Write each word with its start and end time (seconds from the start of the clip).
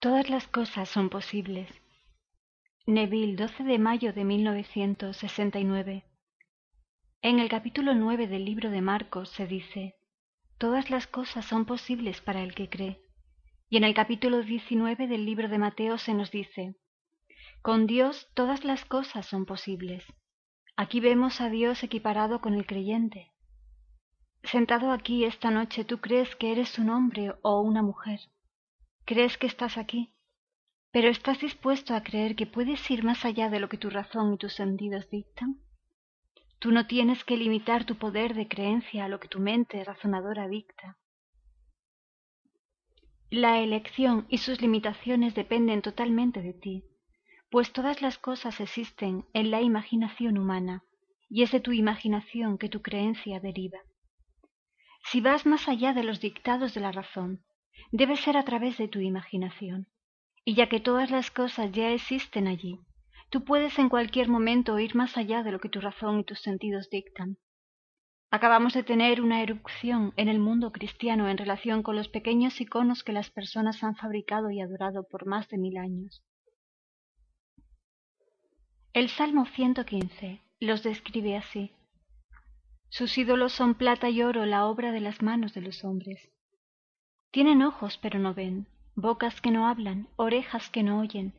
Todas 0.00 0.30
las 0.30 0.48
cosas 0.48 0.88
son 0.88 1.10
posibles. 1.10 1.68
Neville, 2.86 3.36
12 3.36 3.64
de 3.64 3.78
mayo 3.78 4.14
de 4.14 4.24
1969. 4.24 6.04
En 7.20 7.38
el 7.38 7.50
capítulo 7.50 7.92
9 7.94 8.26
del 8.26 8.46
libro 8.46 8.70
de 8.70 8.80
Marcos 8.80 9.28
se 9.28 9.46
dice, 9.46 9.96
Todas 10.56 10.88
las 10.88 11.06
cosas 11.06 11.44
son 11.44 11.66
posibles 11.66 12.22
para 12.22 12.40
el 12.40 12.54
que 12.54 12.70
cree. 12.70 13.02
Y 13.68 13.76
en 13.76 13.84
el 13.84 13.92
capítulo 13.92 14.40
19 14.40 15.06
del 15.06 15.26
libro 15.26 15.50
de 15.50 15.58
Mateo 15.58 15.98
se 15.98 16.14
nos 16.14 16.30
dice, 16.30 16.76
Con 17.60 17.86
Dios 17.86 18.26
todas 18.32 18.64
las 18.64 18.86
cosas 18.86 19.26
son 19.26 19.44
posibles. 19.44 20.02
Aquí 20.78 21.00
vemos 21.00 21.42
a 21.42 21.50
Dios 21.50 21.82
equiparado 21.82 22.40
con 22.40 22.54
el 22.54 22.64
creyente. 22.64 23.32
Sentado 24.44 24.92
aquí 24.92 25.24
esta 25.24 25.50
noche 25.50 25.84
tú 25.84 25.98
crees 25.98 26.34
que 26.36 26.52
eres 26.52 26.78
un 26.78 26.88
hombre 26.88 27.34
o 27.42 27.60
una 27.60 27.82
mujer 27.82 28.20
crees 29.04 29.38
que 29.38 29.46
estás 29.46 29.76
aquí, 29.76 30.12
pero 30.92 31.08
¿estás 31.08 31.40
dispuesto 31.40 31.94
a 31.94 32.02
creer 32.02 32.34
que 32.34 32.46
puedes 32.46 32.90
ir 32.90 33.04
más 33.04 33.24
allá 33.24 33.48
de 33.48 33.60
lo 33.60 33.68
que 33.68 33.78
tu 33.78 33.90
razón 33.90 34.34
y 34.34 34.38
tus 34.38 34.54
sentidos 34.54 35.08
dictan? 35.10 35.60
Tú 36.58 36.72
no 36.72 36.86
tienes 36.86 37.24
que 37.24 37.36
limitar 37.36 37.84
tu 37.84 37.96
poder 37.96 38.34
de 38.34 38.48
creencia 38.48 39.04
a 39.04 39.08
lo 39.08 39.20
que 39.20 39.28
tu 39.28 39.40
mente 39.40 39.82
razonadora 39.84 40.48
dicta. 40.48 40.98
La 43.30 43.60
elección 43.60 44.26
y 44.28 44.38
sus 44.38 44.60
limitaciones 44.60 45.34
dependen 45.34 45.82
totalmente 45.82 46.42
de 46.42 46.52
ti, 46.52 46.84
pues 47.48 47.72
todas 47.72 48.02
las 48.02 48.18
cosas 48.18 48.60
existen 48.60 49.24
en 49.32 49.50
la 49.50 49.60
imaginación 49.60 50.36
humana, 50.36 50.82
y 51.28 51.44
es 51.44 51.52
de 51.52 51.60
tu 51.60 51.72
imaginación 51.72 52.58
que 52.58 52.68
tu 52.68 52.82
creencia 52.82 53.38
deriva. 53.38 53.78
Si 55.04 55.20
vas 55.20 55.46
más 55.46 55.68
allá 55.68 55.92
de 55.92 56.02
los 56.02 56.20
dictados 56.20 56.74
de 56.74 56.80
la 56.80 56.90
razón, 56.90 57.42
debe 57.92 58.16
ser 58.16 58.36
a 58.36 58.44
través 58.44 58.78
de 58.78 58.88
tu 58.88 59.00
imaginación. 59.00 59.88
Y 60.44 60.54
ya 60.54 60.68
que 60.68 60.80
todas 60.80 61.10
las 61.10 61.30
cosas 61.30 61.72
ya 61.72 61.90
existen 61.90 62.46
allí, 62.46 62.80
tú 63.30 63.44
puedes 63.44 63.78
en 63.78 63.88
cualquier 63.88 64.28
momento 64.28 64.78
ir 64.78 64.94
más 64.94 65.16
allá 65.16 65.42
de 65.42 65.52
lo 65.52 65.60
que 65.60 65.68
tu 65.68 65.80
razón 65.80 66.20
y 66.20 66.24
tus 66.24 66.40
sentidos 66.40 66.88
dictan. 66.90 67.36
Acabamos 68.32 68.74
de 68.74 68.84
tener 68.84 69.20
una 69.20 69.42
erupción 69.42 70.12
en 70.16 70.28
el 70.28 70.38
mundo 70.38 70.70
cristiano 70.70 71.28
en 71.28 71.36
relación 71.36 71.82
con 71.82 71.96
los 71.96 72.08
pequeños 72.08 72.60
iconos 72.60 73.02
que 73.02 73.12
las 73.12 73.28
personas 73.28 73.82
han 73.82 73.96
fabricado 73.96 74.50
y 74.50 74.60
adorado 74.60 75.06
por 75.08 75.26
más 75.26 75.48
de 75.48 75.58
mil 75.58 75.76
años. 75.76 76.22
El 78.92 79.08
Salmo 79.08 79.46
115 79.46 80.42
los 80.60 80.82
describe 80.82 81.36
así. 81.36 81.72
Sus 82.88 83.16
ídolos 83.18 83.52
son 83.52 83.74
plata 83.74 84.10
y 84.10 84.22
oro, 84.22 84.46
la 84.46 84.66
obra 84.66 84.92
de 84.92 85.00
las 85.00 85.22
manos 85.22 85.54
de 85.54 85.60
los 85.60 85.84
hombres. 85.84 86.20
Tienen 87.30 87.62
ojos 87.62 87.96
pero 87.98 88.18
no 88.18 88.34
ven, 88.34 88.66
bocas 88.96 89.40
que 89.40 89.52
no 89.52 89.68
hablan, 89.68 90.08
orejas 90.16 90.68
que 90.68 90.82
no 90.82 91.00
oyen, 91.00 91.32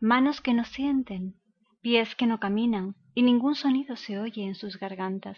manos 0.00 0.40
que 0.40 0.54
no 0.54 0.64
sienten, 0.64 1.34
pies 1.80 2.14
que 2.14 2.26
no 2.26 2.38
caminan, 2.38 2.94
y 3.14 3.22
ningún 3.22 3.56
sonido 3.56 3.96
se 3.96 4.20
oye 4.20 4.44
en 4.44 4.54
sus 4.54 4.78
gargantas. 4.78 5.36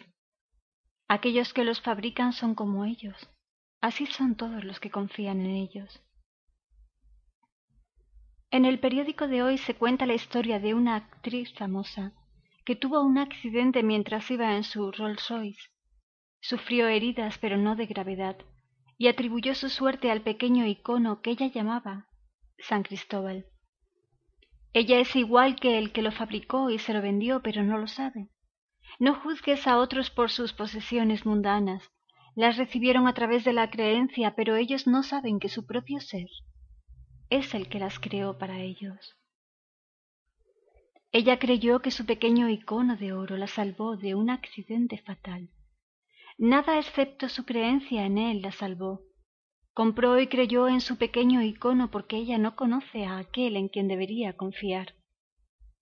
Aquellos 1.09 1.55
que 1.55 1.65
los 1.65 1.81
fabrican 1.81 2.33
son 2.35 2.55
como 2.55 2.85
ellos, 2.85 3.31
así 3.81 4.07
son 4.07 4.35
todos 4.37 4.65
los 4.65 4.81
que 4.81 4.91
confían 4.91 5.41
en 5.41 5.53
ellos. 5.53 6.03
En 8.51 8.65
el 8.65 8.79
periódico 8.79 9.29
de 9.29 9.43
hoy 9.43 9.57
se 9.59 9.75
cuenta 9.75 10.05
la 10.05 10.15
historia 10.15 10.61
de 10.61 10.75
una 10.75 10.97
actriz 10.97 11.53
famosa 11.55 12.13
que 12.65 12.77
tuvo 12.77 13.01
un 13.01 13.17
accidente 13.19 13.83
mientras 13.83 14.31
iba 14.31 14.57
en 14.57 14.65
su 14.65 14.93
Rolls 14.93 15.29
Royce. 15.29 15.71
Sufrió 16.41 16.87
heridas, 16.89 17.39
pero 17.39 17.57
no 17.57 17.77
de 17.77 17.87
gravedad 17.87 18.37
y 18.99 19.09
atribuyó 19.09 19.55
su 19.55 19.69
suerte 19.69 20.11
al 20.11 20.23
pequeño 20.23 20.67
icono 20.67 21.21
que 21.21 21.31
ella 21.31 21.47
llamaba 21.47 22.07
San 22.59 22.83
Cristóbal. 22.83 23.47
Ella 24.73 24.99
es 24.99 25.15
igual 25.17 25.57
que 25.57 25.79
el 25.79 25.93
que 25.93 26.03
lo 26.03 26.13
fabricó 26.13 26.71
y 26.71 26.79
se 26.79 26.93
lo 26.93 27.03
vendió, 27.03 27.43
pero 27.43 27.63
no 27.63 27.79
lo 27.79 27.87
sabe. 27.87 28.29
No 28.99 29.15
juzgues 29.15 29.67
a 29.67 29.79
otros 29.79 30.11
por 30.11 30.31
sus 30.31 30.53
posesiones 30.53 31.27
mundanas. 31.27 31.83
Las 32.35 32.57
recibieron 32.57 33.07
a 33.07 33.15
través 33.15 33.45
de 33.45 33.53
la 33.53 33.71
creencia, 33.71 34.35
pero 34.35 34.57
ellos 34.57 34.87
no 34.87 35.03
saben 35.03 35.39
que 35.39 35.49
su 35.49 35.67
propio 35.67 36.01
ser 36.01 36.29
es 37.31 37.55
el 37.55 37.69
que 37.69 37.79
las 37.79 37.99
creó 37.99 38.39
para 38.39 38.61
ellos. 38.61 39.17
Ella 41.13 41.39
creyó 41.39 41.81
que 41.81 41.91
su 41.91 42.05
pequeño 42.05 42.49
icono 42.49 42.97
de 42.97 43.13
oro 43.13 43.37
la 43.37 43.47
salvó 43.47 43.97
de 43.97 44.15
un 44.15 44.31
accidente 44.31 44.99
fatal. 44.99 45.51
Nada 46.39 46.79
excepto 46.79 47.29
su 47.29 47.45
creencia 47.45 48.05
en 48.05 48.19
él 48.19 48.43
la 48.43 48.53
salvó. 48.53 49.01
Compró 49.73 50.21
y 50.21 50.27
creyó 50.27 50.69
en 50.69 50.81
su 50.81 50.97
pequeño 50.97 51.43
icono 51.43 51.91
porque 51.91 52.17
ella 52.17 52.37
no 52.37 52.57
conoce 52.57 53.07
a 53.07 53.19
aquel 53.19 53.57
en 53.57 53.69
quien 53.69 53.89
debería 53.89 54.37
confiar. 54.37 54.95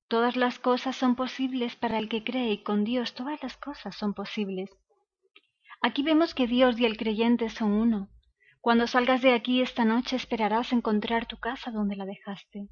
Todas 0.07 0.37
las 0.37 0.59
cosas 0.59 0.95
son 0.95 1.17
posibles 1.17 1.75
para 1.75 1.99
el 1.99 2.09
que 2.09 2.23
cree 2.23 2.53
y 2.53 2.63
con 2.63 2.85
Dios 2.85 3.15
todas 3.15 3.43
las 3.43 3.57
cosas 3.57 3.97
son 3.97 4.15
posibles. 4.15 4.71
Aquí 5.83 6.03
vemos 6.03 6.35
que 6.35 6.47
Dios 6.47 6.79
y 6.79 6.85
el 6.85 6.97
creyente 6.97 7.49
son 7.51 7.73
uno. 7.73 8.09
Cuando 8.61 8.87
salgas 8.87 9.23
de 9.23 9.35
aquí 9.35 9.61
esta 9.61 9.85
noche 9.85 10.17
esperarás 10.17 10.73
encontrar 10.73 11.27
tu 11.27 11.39
casa 11.39 11.71
donde 11.71 11.97
la 11.97 12.07
dejaste. 12.07 12.69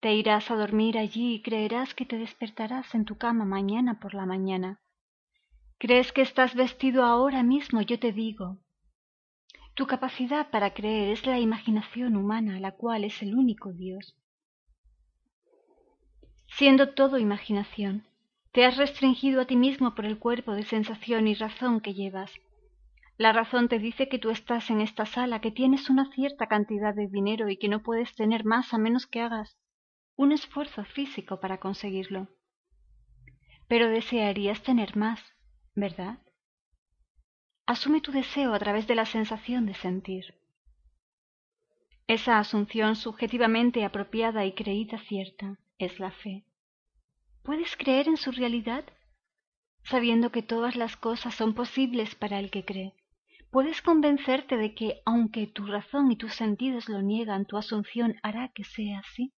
Te 0.00 0.14
irás 0.14 0.50
a 0.50 0.56
dormir 0.56 0.98
allí 0.98 1.34
y 1.34 1.42
creerás 1.42 1.94
que 1.94 2.04
te 2.04 2.18
despertarás 2.18 2.94
en 2.94 3.04
tu 3.04 3.16
cama 3.16 3.44
mañana 3.44 3.98
por 3.98 4.14
la 4.14 4.26
mañana. 4.26 4.80
¿Crees 5.78 6.10
que 6.10 6.22
estás 6.22 6.56
vestido 6.56 7.04
ahora 7.04 7.44
mismo? 7.44 7.82
Yo 7.82 8.00
te 8.00 8.12
digo. 8.12 8.58
Tu 9.74 9.86
capacidad 9.86 10.50
para 10.50 10.74
creer 10.74 11.10
es 11.10 11.24
la 11.24 11.38
imaginación 11.38 12.16
humana, 12.16 12.58
la 12.58 12.72
cual 12.72 13.04
es 13.04 13.22
el 13.22 13.36
único 13.36 13.72
Dios. 13.72 14.16
Siendo 16.48 16.94
todo 16.94 17.16
imaginación, 17.16 18.08
te 18.50 18.64
has 18.64 18.76
restringido 18.76 19.40
a 19.40 19.44
ti 19.44 19.54
mismo 19.54 19.94
por 19.94 20.04
el 20.04 20.18
cuerpo 20.18 20.52
de 20.52 20.64
sensación 20.64 21.28
y 21.28 21.34
razón 21.34 21.80
que 21.80 21.94
llevas. 21.94 22.32
La 23.16 23.32
razón 23.32 23.68
te 23.68 23.78
dice 23.78 24.08
que 24.08 24.18
tú 24.18 24.30
estás 24.30 24.70
en 24.70 24.80
esta 24.80 25.06
sala, 25.06 25.40
que 25.40 25.52
tienes 25.52 25.90
una 25.90 26.10
cierta 26.12 26.48
cantidad 26.48 26.92
de 26.92 27.06
dinero 27.06 27.48
y 27.48 27.56
que 27.56 27.68
no 27.68 27.84
puedes 27.84 28.16
tener 28.16 28.44
más 28.44 28.74
a 28.74 28.78
menos 28.78 29.06
que 29.06 29.20
hagas 29.20 29.56
un 30.16 30.32
esfuerzo 30.32 30.84
físico 30.84 31.38
para 31.38 31.58
conseguirlo. 31.58 32.26
Pero 33.68 33.88
desearías 33.88 34.60
tener 34.64 34.96
más, 34.96 35.20
¿verdad? 35.78 36.18
Asume 37.64 38.00
tu 38.00 38.10
deseo 38.10 38.52
a 38.52 38.58
través 38.58 38.88
de 38.88 38.96
la 38.96 39.06
sensación 39.06 39.64
de 39.64 39.74
sentir. 39.74 40.34
Esa 42.08 42.38
asunción 42.38 42.96
subjetivamente 42.96 43.84
apropiada 43.84 44.44
y 44.44 44.52
creída 44.54 44.98
cierta 44.98 45.58
es 45.78 46.00
la 46.00 46.10
fe. 46.10 46.44
¿Puedes 47.44 47.76
creer 47.76 48.08
en 48.08 48.16
su 48.16 48.32
realidad? 48.32 48.84
Sabiendo 49.84 50.32
que 50.32 50.42
todas 50.42 50.74
las 50.74 50.96
cosas 50.96 51.34
son 51.34 51.54
posibles 51.54 52.16
para 52.16 52.40
el 52.40 52.50
que 52.50 52.64
cree, 52.64 52.94
¿puedes 53.50 53.80
convencerte 53.80 54.56
de 54.56 54.74
que, 54.74 55.00
aunque 55.06 55.46
tu 55.46 55.64
razón 55.66 56.10
y 56.10 56.16
tus 56.16 56.34
sentidos 56.34 56.88
lo 56.88 57.02
niegan, 57.02 57.46
tu 57.46 57.56
asunción 57.56 58.16
hará 58.24 58.48
que 58.48 58.64
sea 58.64 58.98
así? 58.98 59.32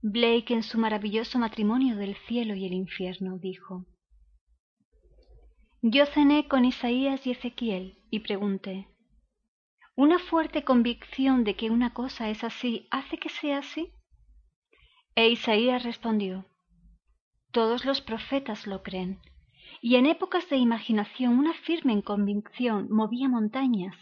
Blake 0.00 0.54
en 0.54 0.62
su 0.62 0.78
maravilloso 0.78 1.38
matrimonio 1.38 1.96
del 1.96 2.16
cielo 2.26 2.54
y 2.54 2.64
el 2.64 2.72
infierno 2.72 3.36
dijo 3.36 3.84
yo 5.82 6.04
cené 6.04 6.46
con 6.46 6.66
Isaías 6.66 7.26
y 7.26 7.30
Ezequiel 7.30 7.96
y 8.10 8.20
pregunté 8.20 8.86
¿Una 9.96 10.18
fuerte 10.18 10.62
convicción 10.62 11.42
de 11.42 11.56
que 11.56 11.70
una 11.70 11.94
cosa 11.94 12.28
es 12.28 12.44
así 12.44 12.86
hace 12.90 13.16
que 13.16 13.30
sea 13.30 13.58
así? 13.58 13.90
E 15.14 15.30
Isaías 15.30 15.82
respondió 15.82 16.44
Todos 17.50 17.86
los 17.86 18.02
profetas 18.02 18.66
lo 18.66 18.82
creen, 18.82 19.20
y 19.80 19.96
en 19.96 20.04
épocas 20.04 20.50
de 20.50 20.56
imaginación 20.56 21.38
una 21.38 21.54
firme 21.54 22.02
convicción 22.02 22.88
movía 22.90 23.30
montañas, 23.30 23.96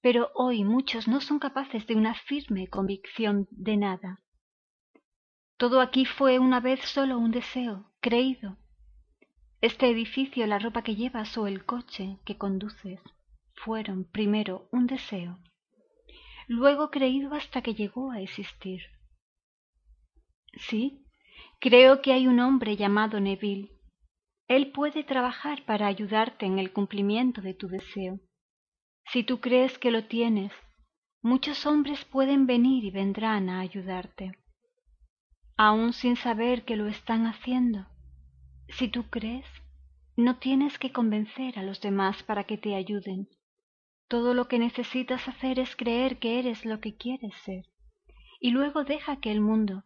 pero 0.00 0.30
hoy 0.34 0.64
muchos 0.64 1.06
no 1.06 1.20
son 1.20 1.38
capaces 1.38 1.86
de 1.86 1.96
una 1.96 2.14
firme 2.14 2.68
convicción 2.68 3.46
de 3.50 3.76
nada. 3.76 4.22
Todo 5.58 5.82
aquí 5.82 6.06
fue 6.06 6.38
una 6.38 6.60
vez 6.60 6.80
solo 6.80 7.18
un 7.18 7.30
deseo, 7.30 7.92
creído, 8.00 8.56
este 9.64 9.88
edificio, 9.88 10.46
la 10.46 10.58
ropa 10.58 10.82
que 10.82 10.94
llevas 10.94 11.38
o 11.38 11.46
el 11.46 11.64
coche 11.64 12.18
que 12.26 12.36
conduces 12.36 13.00
fueron 13.54 14.04
primero 14.04 14.68
un 14.70 14.86
deseo, 14.86 15.38
luego 16.48 16.90
creído 16.90 17.34
hasta 17.34 17.62
que 17.62 17.72
llegó 17.72 18.10
a 18.10 18.20
existir. 18.20 18.82
Sí, 20.52 21.06
creo 21.60 22.02
que 22.02 22.12
hay 22.12 22.26
un 22.26 22.40
hombre 22.40 22.76
llamado 22.76 23.20
Neville. 23.20 23.70
Él 24.48 24.70
puede 24.70 25.02
trabajar 25.02 25.64
para 25.64 25.86
ayudarte 25.86 26.44
en 26.44 26.58
el 26.58 26.70
cumplimiento 26.70 27.40
de 27.40 27.54
tu 27.54 27.68
deseo. 27.68 28.20
Si 29.06 29.22
tú 29.24 29.40
crees 29.40 29.78
que 29.78 29.90
lo 29.90 30.04
tienes, 30.04 30.52
muchos 31.22 31.64
hombres 31.64 32.04
pueden 32.04 32.46
venir 32.46 32.84
y 32.84 32.90
vendrán 32.90 33.48
a 33.48 33.60
ayudarte, 33.60 34.32
aun 35.56 35.94
sin 35.94 36.16
saber 36.16 36.66
que 36.66 36.76
lo 36.76 36.86
están 36.86 37.26
haciendo. 37.26 37.93
Si 38.68 38.88
tú 38.88 39.04
crees, 39.10 39.46
no 40.16 40.38
tienes 40.38 40.78
que 40.78 40.92
convencer 40.92 41.58
a 41.58 41.62
los 41.62 41.80
demás 41.80 42.22
para 42.22 42.44
que 42.44 42.58
te 42.58 42.74
ayuden. 42.74 43.28
Todo 44.08 44.34
lo 44.34 44.48
que 44.48 44.58
necesitas 44.58 45.26
hacer 45.28 45.58
es 45.58 45.76
creer 45.76 46.18
que 46.18 46.38
eres 46.38 46.64
lo 46.64 46.80
que 46.80 46.96
quieres 46.96 47.34
ser, 47.44 47.66
y 48.40 48.50
luego 48.50 48.84
deja 48.84 49.20
que 49.20 49.32
el 49.32 49.40
mundo, 49.40 49.84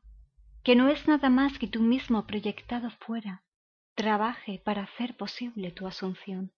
que 0.64 0.74
no 0.74 0.88
es 0.88 1.06
nada 1.08 1.30
más 1.30 1.58
que 1.58 1.66
tú 1.66 1.80
mismo 1.80 2.26
proyectado 2.26 2.90
fuera, 2.90 3.44
trabaje 3.94 4.60
para 4.64 4.82
hacer 4.82 5.16
posible 5.16 5.70
tu 5.70 5.86
asunción. 5.86 6.52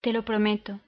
Te 0.00 0.12
lo 0.12 0.24
prometo, 0.24 0.80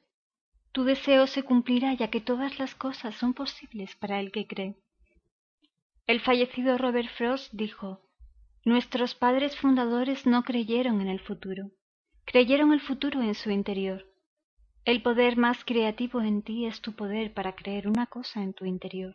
tu 0.72 0.84
deseo 0.84 1.26
se 1.26 1.42
cumplirá 1.42 1.94
ya 1.94 2.10
que 2.10 2.20
todas 2.20 2.58
las 2.58 2.74
cosas 2.74 3.14
son 3.16 3.34
posibles 3.34 3.96
para 3.96 4.20
el 4.20 4.30
que 4.30 4.46
cree. 4.46 4.76
El 6.06 6.20
fallecido 6.20 6.78
Robert 6.78 7.08
Frost 7.10 7.52
dijo, 7.52 8.07
Nuestros 8.68 9.14
padres 9.14 9.56
fundadores 9.56 10.26
no 10.26 10.42
creyeron 10.42 11.00
en 11.00 11.08
el 11.08 11.20
futuro, 11.20 11.70
creyeron 12.26 12.74
el 12.74 12.80
futuro 12.80 13.22
en 13.22 13.34
su 13.34 13.50
interior. 13.50 14.04
El 14.84 15.00
poder 15.00 15.38
más 15.38 15.64
creativo 15.64 16.20
en 16.20 16.42
ti 16.42 16.66
es 16.66 16.82
tu 16.82 16.92
poder 16.92 17.32
para 17.32 17.54
creer 17.54 17.88
una 17.88 18.04
cosa 18.04 18.42
en 18.42 18.52
tu 18.52 18.66
interior. 18.66 19.14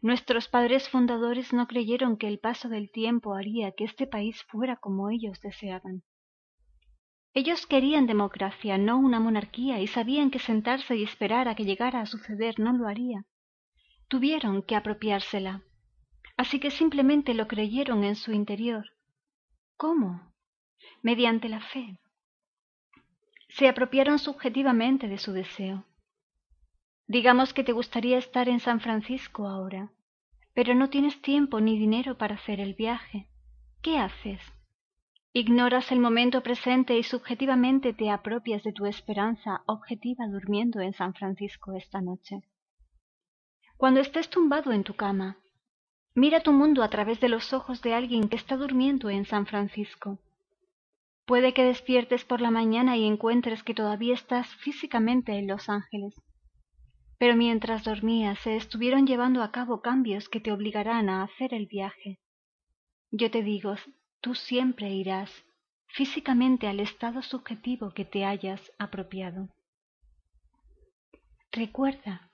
Nuestros 0.00 0.46
padres 0.46 0.88
fundadores 0.88 1.52
no 1.52 1.66
creyeron 1.66 2.16
que 2.16 2.28
el 2.28 2.38
paso 2.38 2.68
del 2.68 2.88
tiempo 2.92 3.34
haría 3.34 3.72
que 3.72 3.82
este 3.82 4.06
país 4.06 4.40
fuera 4.44 4.76
como 4.76 5.10
ellos 5.10 5.40
deseaban. 5.40 6.04
Ellos 7.32 7.66
querían 7.66 8.06
democracia, 8.06 8.78
no 8.78 8.96
una 8.96 9.18
monarquía, 9.18 9.80
y 9.80 9.88
sabían 9.88 10.30
que 10.30 10.38
sentarse 10.38 10.94
y 10.94 11.02
esperar 11.02 11.48
a 11.48 11.56
que 11.56 11.64
llegara 11.64 12.00
a 12.00 12.06
suceder 12.06 12.60
no 12.60 12.72
lo 12.72 12.86
haría. 12.86 13.24
Tuvieron 14.06 14.62
que 14.62 14.76
apropiársela. 14.76 15.64
Así 16.36 16.58
que 16.58 16.70
simplemente 16.70 17.34
lo 17.34 17.46
creyeron 17.46 18.04
en 18.04 18.16
su 18.16 18.32
interior. 18.32 18.86
¿Cómo? 19.76 20.32
Mediante 21.02 21.48
la 21.48 21.60
fe. 21.60 21.98
Se 23.48 23.68
apropiaron 23.68 24.18
subjetivamente 24.18 25.08
de 25.08 25.18
su 25.18 25.32
deseo. 25.32 25.84
Digamos 27.06 27.52
que 27.52 27.62
te 27.62 27.72
gustaría 27.72 28.18
estar 28.18 28.48
en 28.48 28.60
San 28.60 28.80
Francisco 28.80 29.46
ahora, 29.46 29.92
pero 30.54 30.74
no 30.74 30.88
tienes 30.88 31.20
tiempo 31.20 31.60
ni 31.60 31.78
dinero 31.78 32.16
para 32.16 32.36
hacer 32.36 32.60
el 32.60 32.74
viaje. 32.74 33.28
¿Qué 33.82 33.98
haces? 33.98 34.40
Ignoras 35.32 35.92
el 35.92 35.98
momento 35.98 36.42
presente 36.42 36.96
y 36.96 37.02
subjetivamente 37.02 37.92
te 37.92 38.08
apropias 38.08 38.62
de 38.62 38.72
tu 38.72 38.86
esperanza 38.86 39.62
objetiva 39.66 40.26
durmiendo 40.28 40.80
en 40.80 40.94
San 40.94 41.12
Francisco 41.12 41.74
esta 41.74 42.00
noche. 42.00 42.42
Cuando 43.76 44.00
estés 44.00 44.30
tumbado 44.30 44.72
en 44.72 44.84
tu 44.84 44.94
cama, 44.94 45.38
mira 46.14 46.40
tu 46.40 46.52
mundo 46.52 46.82
a 46.82 46.88
través 46.88 47.20
de 47.20 47.28
los 47.28 47.52
ojos 47.52 47.82
de 47.82 47.94
alguien 47.94 48.28
que 48.28 48.36
está 48.36 48.56
durmiendo 48.56 49.10
en 49.10 49.24
San 49.24 49.46
Francisco. 49.46 50.18
Puede 51.26 51.54
que 51.54 51.64
despiertes 51.64 52.24
por 52.24 52.40
la 52.40 52.50
mañana 52.50 52.96
y 52.96 53.04
encuentres 53.04 53.62
que 53.62 53.74
todavía 53.74 54.14
estás 54.14 54.46
físicamente 54.56 55.32
en 55.32 55.46
Los 55.46 55.68
Ángeles. 55.68 56.14
Pero 57.18 57.36
mientras 57.36 57.84
dormías 57.84 58.38
se 58.40 58.56
estuvieron 58.56 59.06
llevando 59.06 59.42
a 59.42 59.50
cabo 59.50 59.80
cambios 59.80 60.28
que 60.28 60.40
te 60.40 60.52
obligarán 60.52 61.08
a 61.08 61.22
hacer 61.22 61.54
el 61.54 61.66
viaje. 61.66 62.18
Yo 63.10 63.30
te 63.30 63.42
digo, 63.42 63.74
tú 64.20 64.34
siempre 64.34 64.90
irás 64.90 65.30
físicamente 65.86 66.66
al 66.66 66.80
estado 66.80 67.22
subjetivo 67.22 67.92
que 67.92 68.04
te 68.04 68.24
hayas 68.24 68.72
apropiado. 68.78 69.48
Recuerda, 71.52 72.30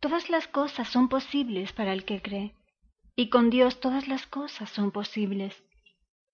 todas 0.00 0.28
las 0.28 0.48
cosas 0.48 0.88
son 0.88 1.08
posibles 1.08 1.72
para 1.72 1.92
el 1.92 2.04
que 2.04 2.20
cree, 2.20 2.56
y 3.20 3.28
con 3.28 3.50
Dios 3.50 3.80
todas 3.80 4.08
las 4.08 4.26
cosas 4.26 4.70
son 4.70 4.92
posibles. 4.92 5.62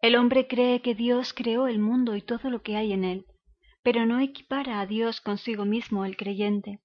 El 0.00 0.14
hombre 0.14 0.46
cree 0.46 0.82
que 0.82 0.94
Dios 0.94 1.32
creó 1.32 1.66
el 1.66 1.80
mundo 1.80 2.14
y 2.14 2.22
todo 2.22 2.48
lo 2.48 2.62
que 2.62 2.76
hay 2.76 2.92
en 2.92 3.02
él, 3.02 3.26
pero 3.82 4.06
no 4.06 4.20
equipara 4.20 4.78
a 4.78 4.86
Dios 4.86 5.20
consigo 5.20 5.64
mismo 5.64 6.04
el 6.04 6.16
creyente. 6.16 6.78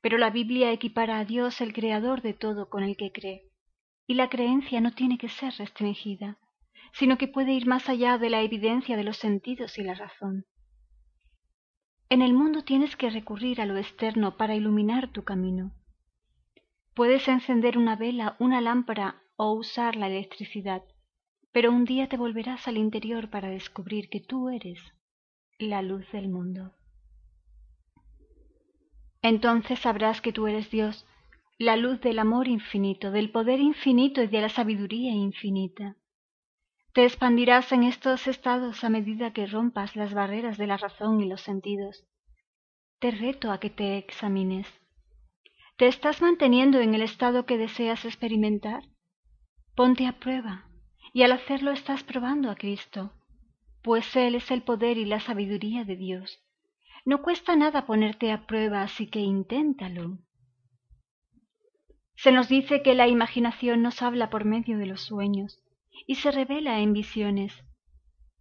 Pero 0.00 0.16
la 0.16 0.30
Biblia 0.30 0.72
equipara 0.72 1.18
a 1.18 1.26
Dios 1.26 1.60
el 1.60 1.74
creador 1.74 2.22
de 2.22 2.32
todo 2.32 2.70
con 2.70 2.82
el 2.82 2.96
que 2.96 3.12
cree, 3.12 3.42
y 4.06 4.14
la 4.14 4.30
creencia 4.30 4.80
no 4.80 4.92
tiene 4.92 5.18
que 5.18 5.28
ser 5.28 5.52
restringida 5.58 6.38
sino 6.92 7.18
que 7.18 7.28
puede 7.28 7.52
ir 7.52 7.66
más 7.66 7.90
allá 7.90 8.16
de 8.16 8.30
la 8.30 8.40
evidencia 8.40 8.96
de 8.96 9.04
los 9.04 9.18
sentidos 9.18 9.76
y 9.76 9.82
la 9.82 9.92
razón. 9.92 10.46
En 12.08 12.22
el 12.22 12.32
mundo 12.32 12.64
tienes 12.64 12.96
que 12.96 13.10
recurrir 13.10 13.60
a 13.60 13.66
lo 13.66 13.76
externo 13.76 14.38
para 14.38 14.54
iluminar 14.54 15.12
tu 15.12 15.22
camino. 15.22 15.72
Puedes 16.94 17.28
encender 17.28 17.76
una 17.76 17.96
vela, 17.96 18.36
una 18.38 18.62
lámpara 18.62 19.22
o 19.36 19.52
usar 19.52 19.96
la 19.96 20.08
electricidad, 20.08 20.82
pero 21.52 21.70
un 21.70 21.84
día 21.84 22.08
te 22.08 22.16
volverás 22.16 22.68
al 22.68 22.76
interior 22.76 23.30
para 23.30 23.48
descubrir 23.48 24.08
que 24.08 24.20
tú 24.20 24.48
eres 24.48 24.80
la 25.58 25.82
luz 25.82 26.10
del 26.12 26.28
mundo. 26.28 26.72
Entonces 29.22 29.78
sabrás 29.80 30.20
que 30.20 30.32
tú 30.32 30.46
eres 30.46 30.70
Dios, 30.70 31.06
la 31.58 31.76
luz 31.76 32.00
del 32.00 32.18
amor 32.18 32.48
infinito, 32.48 33.10
del 33.10 33.30
poder 33.30 33.60
infinito 33.60 34.22
y 34.22 34.26
de 34.26 34.40
la 34.40 34.48
sabiduría 34.48 35.12
infinita. 35.12 35.96
Te 36.92 37.04
expandirás 37.04 37.72
en 37.72 37.82
estos 37.82 38.26
estados 38.26 38.84
a 38.84 38.88
medida 38.88 39.32
que 39.32 39.46
rompas 39.46 39.96
las 39.96 40.14
barreras 40.14 40.58
de 40.58 40.66
la 40.66 40.76
razón 40.76 41.20
y 41.20 41.26
los 41.26 41.40
sentidos. 41.40 42.04
Te 42.98 43.10
reto 43.10 43.50
a 43.50 43.60
que 43.60 43.70
te 43.70 43.98
examines. 43.98 44.66
¿Te 45.76 45.88
estás 45.88 46.22
manteniendo 46.22 46.80
en 46.80 46.94
el 46.94 47.02
estado 47.02 47.44
que 47.44 47.58
deseas 47.58 48.04
experimentar? 48.04 48.82
Ponte 49.76 50.06
a 50.06 50.12
prueba, 50.12 50.64
y 51.12 51.22
al 51.22 51.32
hacerlo 51.32 51.70
estás 51.70 52.02
probando 52.02 52.50
a 52.50 52.54
Cristo, 52.54 53.12
pues 53.82 54.16
Él 54.16 54.34
es 54.34 54.50
el 54.50 54.62
poder 54.62 54.96
y 54.96 55.04
la 55.04 55.20
sabiduría 55.20 55.84
de 55.84 55.96
Dios. 55.96 56.40
No 57.04 57.20
cuesta 57.20 57.56
nada 57.56 57.84
ponerte 57.84 58.32
a 58.32 58.46
prueba, 58.46 58.80
así 58.80 59.06
que 59.06 59.20
inténtalo. 59.20 60.18
Se 62.14 62.32
nos 62.32 62.48
dice 62.48 62.82
que 62.82 62.94
la 62.94 63.06
imaginación 63.06 63.82
nos 63.82 64.00
habla 64.00 64.30
por 64.30 64.46
medio 64.46 64.78
de 64.78 64.86
los 64.86 65.02
sueños 65.02 65.62
y 66.06 66.14
se 66.14 66.30
revela 66.30 66.80
en 66.80 66.94
visiones. 66.94 67.52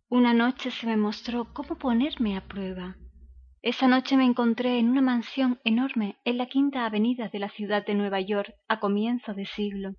Una 0.07 0.33
noche 0.33 0.71
se 0.71 0.87
me 0.87 0.95
mostró 0.95 1.53
cómo 1.53 1.77
ponerme 1.77 2.37
a 2.37 2.47
prueba. 2.47 2.95
Esa 3.61 3.89
noche 3.89 4.15
me 4.15 4.23
encontré 4.23 4.79
en 4.79 4.89
una 4.89 5.01
mansión 5.01 5.59
enorme 5.65 6.17
en 6.23 6.37
la 6.37 6.45
quinta 6.45 6.85
avenida 6.85 7.27
de 7.27 7.39
la 7.39 7.49
ciudad 7.49 7.85
de 7.85 7.93
Nueva 7.93 8.21
York 8.21 8.53
a 8.69 8.79
comienzo 8.79 9.33
de 9.33 9.45
siglo. 9.45 9.95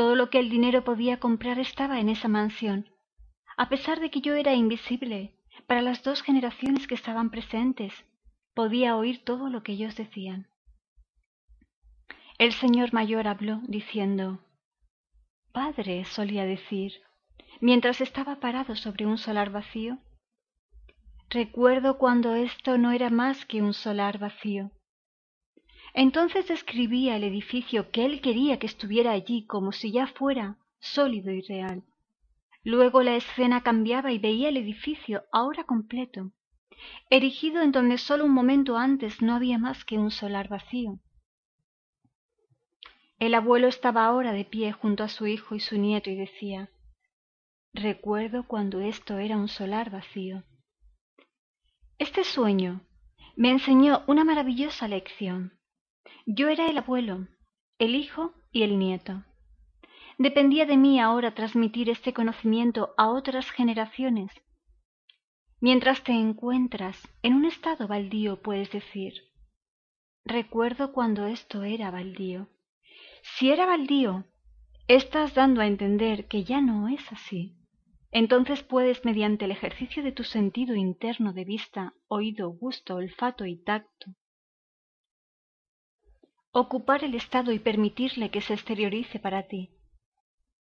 Todo 0.00 0.16
lo 0.16 0.30
que 0.30 0.38
el 0.38 0.48
dinero 0.48 0.82
podía 0.82 1.20
comprar 1.20 1.58
estaba 1.58 2.00
en 2.00 2.08
esa 2.08 2.26
mansión. 2.26 2.88
A 3.58 3.68
pesar 3.68 4.00
de 4.00 4.10
que 4.10 4.22
yo 4.22 4.32
era 4.34 4.54
invisible 4.54 5.34
para 5.66 5.82
las 5.82 6.02
dos 6.02 6.22
generaciones 6.22 6.86
que 6.86 6.94
estaban 6.94 7.28
presentes, 7.28 7.92
podía 8.54 8.96
oír 8.96 9.22
todo 9.22 9.50
lo 9.50 9.62
que 9.62 9.72
ellos 9.72 9.96
decían. 9.96 10.48
El 12.38 12.54
señor 12.54 12.94
mayor 12.94 13.28
habló 13.28 13.60
diciendo 13.68 14.40
Padre, 15.52 16.06
solía 16.06 16.46
decir, 16.46 16.92
mientras 17.60 18.00
estaba 18.00 18.36
parado 18.36 18.76
sobre 18.76 19.04
un 19.04 19.18
solar 19.18 19.50
vacío. 19.50 19.98
Recuerdo 21.28 21.98
cuando 21.98 22.34
esto 22.36 22.78
no 22.78 22.92
era 22.92 23.10
más 23.10 23.44
que 23.44 23.60
un 23.60 23.74
solar 23.74 24.18
vacío. 24.18 24.70
Entonces 25.94 26.48
describía 26.48 27.16
el 27.16 27.24
edificio 27.24 27.90
que 27.90 28.04
él 28.04 28.20
quería 28.20 28.58
que 28.58 28.66
estuviera 28.66 29.12
allí 29.12 29.46
como 29.46 29.72
si 29.72 29.92
ya 29.92 30.06
fuera 30.06 30.58
sólido 30.78 31.30
y 31.32 31.42
real. 31.42 31.82
Luego 32.62 33.02
la 33.02 33.16
escena 33.16 33.62
cambiaba 33.62 34.12
y 34.12 34.18
veía 34.18 34.48
el 34.48 34.56
edificio 34.56 35.24
ahora 35.32 35.64
completo, 35.64 36.32
erigido 37.08 37.62
en 37.62 37.72
donde 37.72 37.98
sólo 37.98 38.24
un 38.24 38.32
momento 38.32 38.76
antes 38.76 39.22
no 39.22 39.34
había 39.34 39.58
más 39.58 39.84
que 39.84 39.98
un 39.98 40.10
solar 40.10 40.48
vacío. 40.48 41.00
El 43.18 43.34
abuelo 43.34 43.68
estaba 43.68 44.06
ahora 44.06 44.32
de 44.32 44.44
pie 44.44 44.72
junto 44.72 45.04
a 45.04 45.08
su 45.08 45.26
hijo 45.26 45.54
y 45.54 45.60
su 45.60 45.78
nieto 45.78 46.10
y 46.10 46.16
decía 46.16 46.70
Recuerdo 47.72 48.46
cuando 48.46 48.80
esto 48.80 49.18
era 49.18 49.36
un 49.36 49.48
solar 49.48 49.90
vacío. 49.90 50.44
Este 51.98 52.24
sueño 52.24 52.80
me 53.36 53.50
enseñó 53.50 54.02
una 54.06 54.24
maravillosa 54.24 54.88
lección. 54.88 55.59
Yo 56.26 56.48
era 56.48 56.68
el 56.68 56.78
abuelo, 56.78 57.28
el 57.78 57.94
hijo 57.94 58.34
y 58.52 58.62
el 58.62 58.78
nieto. 58.78 59.24
Dependía 60.18 60.66
de 60.66 60.76
mí 60.76 61.00
ahora 61.00 61.34
transmitir 61.34 61.88
este 61.88 62.12
conocimiento 62.12 62.94
a 62.98 63.08
otras 63.08 63.50
generaciones. 63.50 64.30
Mientras 65.60 66.02
te 66.02 66.12
encuentras 66.12 66.96
en 67.22 67.34
un 67.34 67.44
estado 67.44 67.88
baldío 67.88 68.40
puedes 68.40 68.70
decir, 68.70 69.14
recuerdo 70.24 70.92
cuando 70.92 71.26
esto 71.26 71.64
era 71.64 71.90
baldío. 71.90 72.48
Si 73.22 73.50
era 73.50 73.66
baldío, 73.66 74.24
estás 74.88 75.34
dando 75.34 75.60
a 75.60 75.66
entender 75.66 76.28
que 76.28 76.44
ya 76.44 76.60
no 76.60 76.88
es 76.88 77.12
así. 77.12 77.56
Entonces 78.12 78.62
puedes, 78.62 79.04
mediante 79.04 79.44
el 79.44 79.52
ejercicio 79.52 80.02
de 80.02 80.12
tu 80.12 80.24
sentido 80.24 80.74
interno 80.74 81.32
de 81.32 81.44
vista, 81.44 81.94
oído, 82.08 82.50
gusto, 82.50 82.96
olfato 82.96 83.46
y 83.46 83.56
tacto, 83.56 84.16
ocupar 86.52 87.04
el 87.04 87.14
estado 87.14 87.52
y 87.52 87.58
permitirle 87.58 88.30
que 88.30 88.40
se 88.40 88.54
exteriorice 88.54 89.18
para 89.18 89.44
ti. 89.44 89.70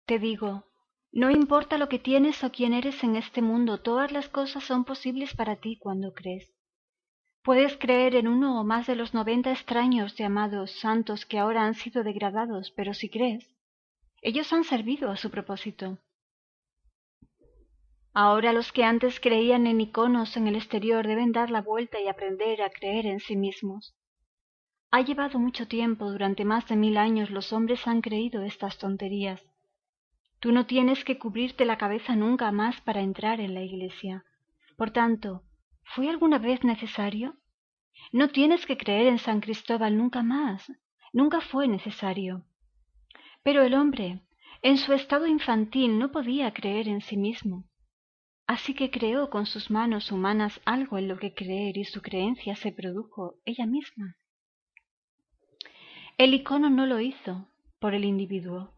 Te 0.06 0.20
digo, 0.20 0.66
no 1.12 1.32
importa 1.32 1.78
lo 1.78 1.88
que 1.90 2.00
tienes 2.00 2.44
o 2.44 2.52
quién 2.52 2.74
eres 2.74 3.04
en 3.04 3.16
este 3.16 3.42
mundo, 3.42 3.80
todas 3.80 4.12
las 4.12 4.28
cosas 4.28 4.64
son 4.64 4.84
posibles 4.84 5.34
para 5.34 5.56
ti 5.56 5.78
cuando 5.78 6.14
crees. 6.14 6.54
Puedes 7.44 7.78
creer 7.78 8.16
en 8.16 8.28
uno 8.28 8.60
o 8.60 8.64
más 8.64 8.86
de 8.88 8.96
los 8.96 9.14
noventa 9.14 9.52
extraños 9.52 10.16
llamados 10.16 10.72
santos 10.80 11.26
que 11.26 11.40
ahora 11.40 11.64
han 11.64 11.74
sido 11.74 12.04
degradados, 12.04 12.72
pero 12.72 12.94
si 12.94 13.10
crees, 13.10 13.48
ellos 14.22 14.52
han 14.52 14.66
servido 14.66 15.10
a 15.10 15.18
su 15.18 15.32
propósito. 15.32 15.98
Ahora 18.14 18.52
los 18.52 18.74
que 18.74 18.84
antes 18.84 19.20
creían 19.20 19.66
en 19.66 19.80
iconos 19.80 20.36
en 20.36 20.48
el 20.48 20.56
exterior 20.56 21.08
deben 21.08 21.32
dar 21.32 21.50
la 21.50 21.62
vuelta 21.62 22.02
y 22.02 22.08
aprender 22.10 22.62
a 22.62 22.70
creer 22.70 23.06
en 23.06 23.20
sí 23.20 23.38
mismos. 23.38 23.96
Ha 24.92 25.02
llevado 25.02 25.38
mucho 25.38 25.68
tiempo, 25.68 26.12
durante 26.12 26.46
más 26.46 26.68
de 26.68 26.76
mil 26.76 26.98
años 26.98 27.30
los 27.30 27.54
hombres 27.54 27.88
han 27.88 28.02
creído 28.02 28.42
estas 28.42 28.80
tonterías. 28.80 29.40
Tú 30.40 30.52
no 30.52 30.66
tienes 30.66 31.04
que 31.04 31.20
cubrirte 31.20 31.64
la 31.64 31.78
cabeza 31.78 32.16
nunca 32.16 32.52
más 32.52 32.82
para 32.82 33.02
entrar 33.02 33.40
en 33.40 33.54
la 33.54 33.62
iglesia. 33.62 34.26
Por 34.78 34.90
tanto, 34.90 35.44
¿fue 35.84 36.10
alguna 36.10 36.40
vez 36.40 36.64
necesario? 36.64 37.36
No 38.12 38.30
tienes 38.30 38.66
que 38.66 38.78
creer 38.78 39.08
en 39.08 39.20
San 39.20 39.42
Cristóbal 39.42 39.96
nunca 39.96 40.24
más. 40.24 40.72
Nunca 41.14 41.42
fue 41.42 41.68
necesario. 41.68 42.46
Pero 43.44 43.62
el 43.62 43.76
hombre, 43.76 44.22
en 44.64 44.78
su 44.78 44.94
estado 44.94 45.28
infantil, 45.28 46.00
no 46.00 46.12
podía 46.12 46.52
creer 46.52 46.88
en 46.88 47.02
sí 47.02 47.16
mismo. 47.16 47.66
Así 48.48 48.74
que 48.74 48.90
creó 48.90 49.30
con 49.30 49.46
sus 49.46 49.70
manos 49.70 50.12
humanas 50.12 50.60
algo 50.66 50.98
en 50.98 51.08
lo 51.08 51.20
que 51.20 51.36
creer 51.36 51.78
y 51.78 51.86
su 51.86 52.02
creencia 52.02 52.56
se 52.56 52.72
produjo 52.72 53.36
ella 53.46 53.68
misma. 53.68 54.16
El 56.20 56.34
icono 56.34 56.70
no 56.70 56.86
lo 56.86 57.00
hizo 57.00 57.48
por 57.80 57.94
el 57.94 58.04
individuo, 58.04 58.74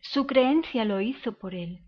su 0.00 0.28
creencia 0.28 0.84
lo 0.84 1.00
hizo 1.00 1.32
por 1.32 1.52
él. 1.52 1.80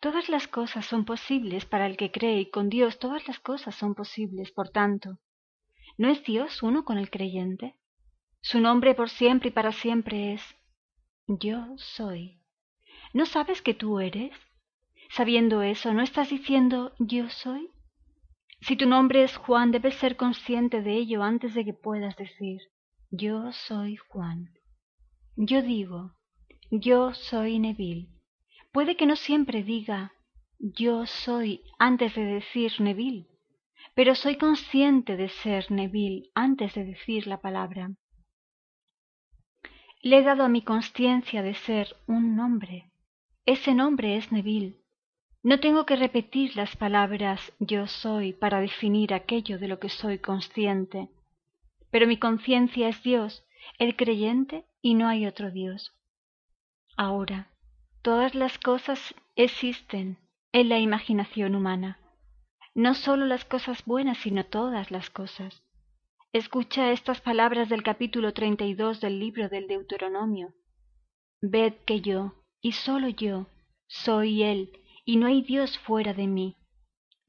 Todas 0.00 0.30
las 0.30 0.48
cosas 0.48 0.86
son 0.86 1.04
posibles 1.04 1.66
para 1.66 1.84
el 1.84 1.98
que 1.98 2.10
cree 2.10 2.40
y 2.40 2.46
con 2.46 2.70
Dios 2.70 2.98
todas 2.98 3.28
las 3.28 3.38
cosas 3.38 3.74
son 3.74 3.94
posibles, 3.94 4.50
por 4.50 4.70
tanto, 4.70 5.18
¿no 5.98 6.08
es 6.08 6.24
Dios 6.24 6.62
uno 6.62 6.86
con 6.86 6.96
el 6.96 7.10
creyente? 7.10 7.74
Su 8.40 8.60
nombre 8.60 8.94
por 8.94 9.10
siempre 9.10 9.50
y 9.50 9.52
para 9.52 9.72
siempre 9.72 10.32
es 10.32 10.42
Yo 11.26 11.66
soy. 11.76 12.40
¿No 13.12 13.26
sabes 13.26 13.60
que 13.60 13.74
tú 13.74 14.00
eres? 14.00 14.32
Sabiendo 15.10 15.60
eso, 15.60 15.92
¿no 15.92 16.00
estás 16.00 16.30
diciendo 16.30 16.94
Yo 16.98 17.28
soy? 17.28 17.68
Si 18.62 18.74
tu 18.74 18.86
nombre 18.86 19.22
es 19.22 19.36
Juan, 19.36 19.70
debes 19.70 19.96
ser 19.96 20.16
consciente 20.16 20.80
de 20.80 20.94
ello 20.94 21.22
antes 21.22 21.52
de 21.52 21.66
que 21.66 21.74
puedas 21.74 22.16
decir 22.16 22.62
yo 23.10 23.52
soy 23.52 23.96
Juan. 23.96 24.50
Yo 25.36 25.62
digo, 25.62 26.14
yo 26.70 27.14
soy 27.14 27.58
Neville. 27.58 28.08
Puede 28.72 28.96
que 28.96 29.06
no 29.06 29.16
siempre 29.16 29.62
diga 29.62 30.12
yo 30.58 31.06
soy 31.06 31.62
antes 31.78 32.14
de 32.16 32.24
decir 32.24 32.72
Neville, 32.80 33.28
pero 33.94 34.14
soy 34.14 34.36
consciente 34.36 35.16
de 35.16 35.28
ser 35.28 35.70
Neville 35.70 36.30
antes 36.34 36.74
de 36.74 36.84
decir 36.84 37.26
la 37.28 37.40
palabra. 37.40 37.92
Le 40.02 40.18
he 40.18 40.22
dado 40.22 40.44
a 40.44 40.48
mi 40.48 40.62
conciencia 40.62 41.42
de 41.42 41.54
ser 41.54 41.96
un 42.06 42.36
nombre. 42.36 42.90
Ese 43.46 43.74
nombre 43.74 44.16
es 44.16 44.32
Neville. 44.32 44.76
No 45.42 45.60
tengo 45.60 45.86
que 45.86 45.96
repetir 45.96 46.56
las 46.56 46.76
palabras 46.76 47.52
yo 47.60 47.86
soy 47.86 48.32
para 48.32 48.60
definir 48.60 49.14
aquello 49.14 49.58
de 49.58 49.68
lo 49.68 49.78
que 49.78 49.88
soy 49.88 50.18
consciente 50.18 51.08
pero 51.90 52.06
mi 52.06 52.16
conciencia 52.16 52.88
es 52.88 53.02
Dios, 53.02 53.44
el 53.78 53.96
creyente, 53.96 54.64
y 54.80 54.94
no 54.94 55.08
hay 55.08 55.26
otro 55.26 55.50
Dios. 55.50 55.92
Ahora, 56.96 57.48
todas 58.02 58.34
las 58.34 58.58
cosas 58.58 59.14
existen 59.36 60.18
en 60.52 60.68
la 60.68 60.78
imaginación 60.78 61.54
humana, 61.54 61.98
no 62.74 62.94
sólo 62.94 63.26
las 63.26 63.44
cosas 63.44 63.84
buenas, 63.84 64.18
sino 64.18 64.44
todas 64.44 64.90
las 64.90 65.10
cosas. 65.10 65.62
Escucha 66.32 66.92
estas 66.92 67.20
palabras 67.20 67.68
del 67.68 67.82
capítulo 67.82 68.32
treinta 68.32 68.64
y 68.64 68.74
dos 68.74 69.00
del 69.00 69.18
libro 69.18 69.48
del 69.48 69.66
Deuteronomio. 69.66 70.54
Ved 71.40 71.74
que 71.86 72.00
yo, 72.00 72.34
y 72.60 72.72
sólo 72.72 73.08
yo, 73.08 73.46
soy 73.86 74.42
Él, 74.42 74.72
y 75.04 75.16
no 75.16 75.26
hay 75.26 75.42
Dios 75.42 75.78
fuera 75.78 76.12
de 76.12 76.26
mí. 76.26 76.56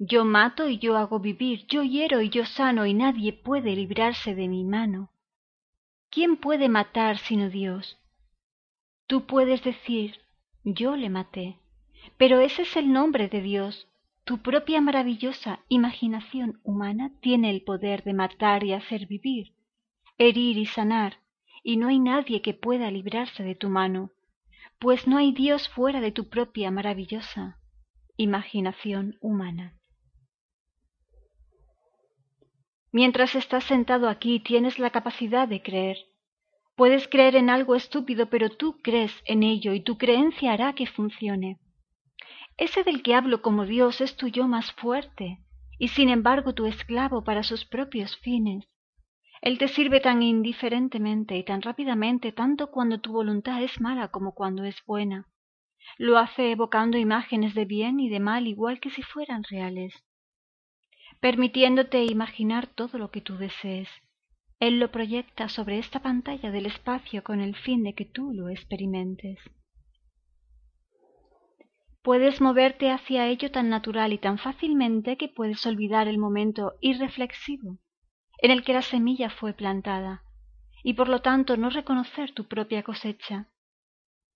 Yo 0.01 0.24
mato 0.24 0.70
y 0.70 0.77
yo 0.77 0.96
hago 0.96 1.20
vivir, 1.20 1.68
yo 1.68 1.84
hiero 1.84 2.22
y 2.22 2.29
yo 2.29 2.46
sano, 2.46 2.86
y 2.86 2.94
nadie 2.94 3.34
puede 3.34 3.75
librarse 3.75 4.34
de 4.34 4.48
mi 4.48 4.63
mano. 4.63 5.12
¿Quién 6.10 6.38
puede 6.38 6.70
matar 6.70 7.18
sino 7.18 7.50
Dios? 7.50 7.98
Tú 9.08 9.25
puedes 9.25 9.62
decir, 9.62 10.22
yo 10.63 10.96
le 10.96 11.10
maté, 11.10 11.60
pero 12.15 12.39
ese 12.39 12.62
es 12.62 12.77
el 12.77 12.94
nombre 12.94 13.27
de 13.27 13.41
Dios. 13.41 13.89
Tu 14.24 14.38
propia 14.38 14.79
maravillosa 14.79 15.65
imaginación 15.68 16.62
humana 16.63 17.12
tiene 17.20 17.50
el 17.50 17.63
poder 17.63 18.03
de 18.03 18.13
matar 18.13 18.63
y 18.63 18.72
hacer 18.72 19.06
vivir, 19.06 19.51
herir 20.18 20.58
y 20.58 20.65
sanar, 20.65 21.18
y 21.62 21.75
no 21.75 21.89
hay 21.89 22.00
nadie 22.00 22.41
que 22.41 22.53
pueda 22.53 22.89
librarse 22.89 23.44
de 23.44 23.56
tu 23.56 23.68
mano, 23.68 24.12
pues 24.79 25.08
no 25.08 25.18
hay 25.18 25.34
Dios 25.34 25.68
fuera 25.68 26.00
de 26.00 26.13
tu 26.13 26.29
propia 26.29 26.72
maravillosa 26.72 27.60
imaginación 28.15 29.18
humana. 29.20 29.78
Mientras 32.91 33.36
estás 33.36 33.65
sentado 33.65 34.10
aquí 34.10 34.39
tienes 34.39 34.79
la 34.79 34.89
capacidad 34.89 35.48
de 35.48 35.62
creer. 35.62 35.98
Puedes 36.75 37.08
creer 37.08 37.36
en 37.36 37.51
algo 37.51 37.75
estúpido, 37.75 38.29
pero 38.29 38.50
tú 38.50 38.81
crees 38.81 39.13
en 39.25 39.43
ello 39.43 39.74
y 39.74 39.81
tu 39.81 39.98
creencia 39.98 40.53
hará 40.53 40.74
que 40.74 40.88
funcione. 40.88 41.60
Ese 42.58 42.84
del 42.84 43.03
que 43.03 43.13
hablo 43.13 43.41
como 43.43 43.65
Dios 43.65 44.01
es 44.01 44.15
tu 44.15 44.27
yo 44.27 44.48
más 44.48 44.72
fuerte, 44.72 45.38
y 45.77 45.89
sin 45.89 46.10
embargo 46.10 46.53
tu 46.55 46.65
esclavo 46.65 47.24
para 47.24 47.43
sus 47.43 47.63
propios 47.63 48.17
fines. 48.17 48.65
Él 49.41 49.60
te 49.60 49.67
sirve 49.67 50.00
tan 50.00 50.24
indiferentemente 50.24 51.38
y 51.38 51.43
tan 51.43 51.62
rápidamente 51.62 52.31
tanto 52.31 52.72
cuando 52.72 53.00
tu 53.00 53.12
voluntad 53.12 53.62
es 53.62 53.79
mala 53.79 54.08
como 54.08 54.34
cuando 54.34 54.63
es 54.63 54.75
buena. 54.86 55.27
Lo 55.98 56.17
hace 56.17 56.51
evocando 56.51 56.98
imágenes 56.98 57.53
de 57.53 57.65
bien 57.65 58.00
y 58.00 58.10
de 58.10 58.19
mal 58.19 58.48
igual 58.48 58.79
que 58.79 58.89
si 58.89 59.03
fueran 59.03 59.43
reales 59.43 59.93
permitiéndote 61.19 62.05
imaginar 62.05 62.67
todo 62.67 62.97
lo 62.97 63.11
que 63.11 63.21
tú 63.21 63.38
desees. 63.38 63.89
Él 64.59 64.79
lo 64.79 64.91
proyecta 64.91 65.49
sobre 65.49 65.79
esta 65.79 66.01
pantalla 66.01 66.51
del 66.51 66.65
espacio 66.65 67.23
con 67.23 67.39
el 67.39 67.55
fin 67.55 67.83
de 67.83 67.93
que 67.93 68.05
tú 68.05 68.33
lo 68.33 68.49
experimentes. 68.49 69.39
Puedes 72.01 72.41
moverte 72.41 72.91
hacia 72.91 73.27
ello 73.27 73.51
tan 73.51 73.69
natural 73.69 74.13
y 74.13 74.17
tan 74.17 74.38
fácilmente 74.38 75.17
que 75.17 75.27
puedes 75.27 75.65
olvidar 75.65 76.07
el 76.07 76.17
momento 76.17 76.73
irreflexivo 76.81 77.77
en 78.41 78.51
el 78.51 78.63
que 78.63 78.73
la 78.73 78.81
semilla 78.81 79.29
fue 79.29 79.53
plantada, 79.53 80.23
y 80.81 80.93
por 80.93 81.09
lo 81.09 81.21
tanto 81.21 81.57
no 81.57 81.69
reconocer 81.69 82.31
tu 82.31 82.47
propia 82.47 82.83
cosecha. 82.83 83.47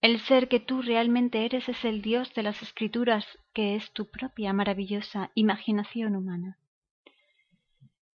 El 0.01 0.19
ser 0.19 0.49
que 0.49 0.59
tú 0.59 0.81
realmente 0.81 1.45
eres 1.45 1.69
es 1.69 1.85
el 1.85 2.01
Dios 2.01 2.33
de 2.33 2.43
las 2.43 2.61
escrituras, 2.61 3.25
que 3.53 3.75
es 3.75 3.93
tu 3.93 4.09
propia 4.09 4.51
maravillosa 4.51 5.31
imaginación 5.35 6.17
humana. 6.17 6.57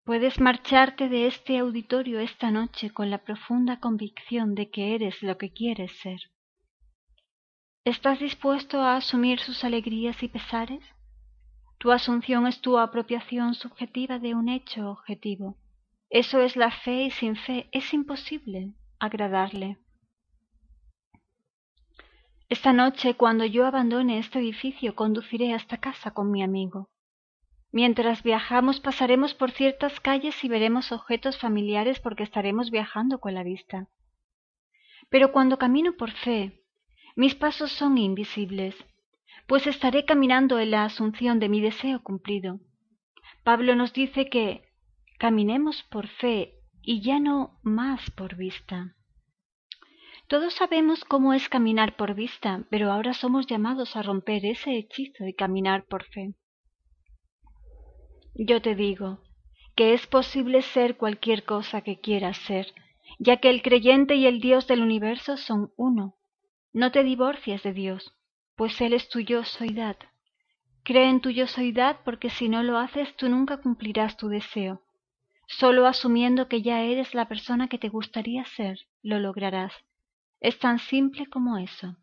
Puedes 0.06 0.42
marcharte 0.42 1.08
de 1.08 1.28
este 1.28 1.58
auditorio 1.58 2.20
esta 2.20 2.52
noche 2.52 2.90
con 2.90 3.10
la 3.10 3.20
profunda 3.20 3.80
convicción 3.80 4.54
de 4.54 4.70
que 4.70 4.96
eres 4.96 5.24
lo 5.24 5.38
que 5.38 5.54
quieres 5.54 5.94
ser. 6.02 6.20
¿Estás 7.86 8.20
dispuesto 8.20 8.82
a 8.82 8.98
asumir 8.98 9.40
sus 9.40 9.64
alegrías 9.64 10.22
y 10.22 10.28
pesares? 10.28 10.84
Tu 11.78 11.90
asunción 11.90 12.48
es 12.48 12.60
tu 12.60 12.78
apropiación 12.80 13.54
subjetiva 13.54 14.20
de 14.20 14.36
un 14.36 14.50
hecho 14.50 14.90
objetivo. 14.90 15.56
Eso 16.10 16.42
es 16.42 16.58
la 16.58 16.72
fe 16.72 17.04
y 17.04 17.12
sin 17.12 17.38
fe 17.38 17.70
es 17.72 17.94
imposible 17.94 18.74
agradarle. 19.00 19.78
Esta 22.50 22.74
noche, 22.74 23.16
cuando 23.16 23.46
yo 23.46 23.66
abandone 23.66 24.20
este 24.20 24.40
edificio, 24.40 24.96
conduciré 24.96 25.54
hasta 25.54 25.78
casa 25.78 26.12
con 26.12 26.30
mi 26.30 26.44
amigo. 26.44 26.90
Mientras 27.74 28.22
viajamos 28.22 28.80
pasaremos 28.80 29.34
por 29.34 29.50
ciertas 29.50 30.00
calles 30.00 30.44
y 30.44 30.48
veremos 30.48 30.92
objetos 30.92 31.39
familiares 31.39 32.00
porque 32.00 32.22
estaremos 32.22 32.70
viajando 32.70 33.20
con 33.20 33.34
la 33.34 33.42
vista. 33.42 33.88
Pero 35.10 35.32
cuando 35.32 35.58
camino 35.58 35.94
por 35.94 36.12
fe, 36.12 36.62
mis 37.15 37.34
pasos 37.34 37.72
son 37.72 37.98
invisibles, 37.98 38.75
pues 39.48 39.65
estaré 39.65 40.06
caminando 40.06 40.60
en 40.60 40.70
la 40.70 40.86
asunción 40.86 41.39
de 41.39 41.50
mi 41.50 41.62
deseo 41.62 42.03
cumplido, 42.03 42.60
Pablo 43.44 43.75
nos 43.75 43.92
dice 43.92 44.30
que 44.30 44.70
caminemos 45.18 45.82
por 45.82 46.08
fe 46.08 46.53
y 46.84 47.01
ya 47.01 47.20
no 47.20 47.60
más 47.63 48.12
por 48.12 48.36
vista. 48.36 48.96
Todos 50.27 50.53
sabemos 50.53 51.03
cómo 51.06 51.34
es 51.34 51.50
caminar 51.50 51.96
por 51.96 52.13
vista, 52.13 52.65
pero 52.70 52.92
ahora 52.92 53.15
somos 53.15 53.48
llamados 53.48 53.96
a 53.96 54.03
romper 54.03 54.46
ese 54.46 54.77
hechizo 54.77 55.24
de 55.24 55.34
caminar 55.34 55.86
por 55.86 56.03
fe. 56.06 56.36
Yo 58.36 58.62
te 58.62 58.74
digo 58.74 59.20
que 59.75 59.94
es 59.94 60.08
posible 60.08 60.62
ser 60.62 60.98
cualquier 60.98 61.46
cosa 61.46 61.82
que 61.82 62.00
quieras 62.00 62.38
ser, 62.38 62.74
ya 63.20 63.38
que 63.38 63.50
el 63.50 63.62
creyente 63.62 64.16
y 64.16 64.25
el 64.25 64.40
Dios 64.40 64.68
del 64.68 64.82
universo 64.82 65.38
son 65.38 65.72
uno. 65.78 66.16
No 66.74 66.92
te 66.92 67.04
divorcies 67.04 67.62
de 67.62 67.74
Dios, 67.74 68.16
pues 68.56 68.82
Él 68.82 68.94
es 68.94 69.08
tu 69.10 69.20
yo 69.20 69.44
soidad. 69.44 69.98
Cree 70.84 71.10
en 71.10 71.22
tu 71.22 71.30
yo 71.30 71.48
soidad 71.48 72.00
porque 72.04 72.30
si 72.30 72.50
no 72.50 72.63
lo 72.63 72.78
haces 72.78 73.16
tú 73.16 73.30
nunca 73.30 73.58
cumplirás 73.58 74.18
tu 74.18 74.30
deseo. 74.30 74.82
Solo 75.48 75.86
asumiendo 75.86 76.48
que 76.48 76.62
ya 76.63 76.82
eres 76.82 77.13
la 77.13 77.28
persona 77.28 77.68
que 77.68 77.78
te 77.78 77.90
gustaría 77.90 78.46
ser, 78.46 78.80
lo 79.04 79.20
lograrás. 79.20 79.74
Es 80.40 80.58
tan 80.58 80.80
simple 80.80 81.28
como 81.28 81.58
eso. 81.58 81.98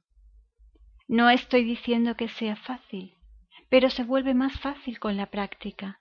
No 1.09 1.29
estoy 1.29 1.65
diciendo 1.65 2.17
que 2.17 2.29
sea 2.29 2.55
fácil, 2.55 3.17
pero 3.69 3.91
se 3.91 4.05
vuelve 4.05 4.35
más 4.35 4.61
fácil 4.61 5.01
con 5.01 5.17
la 5.17 5.27
práctica. 5.27 6.00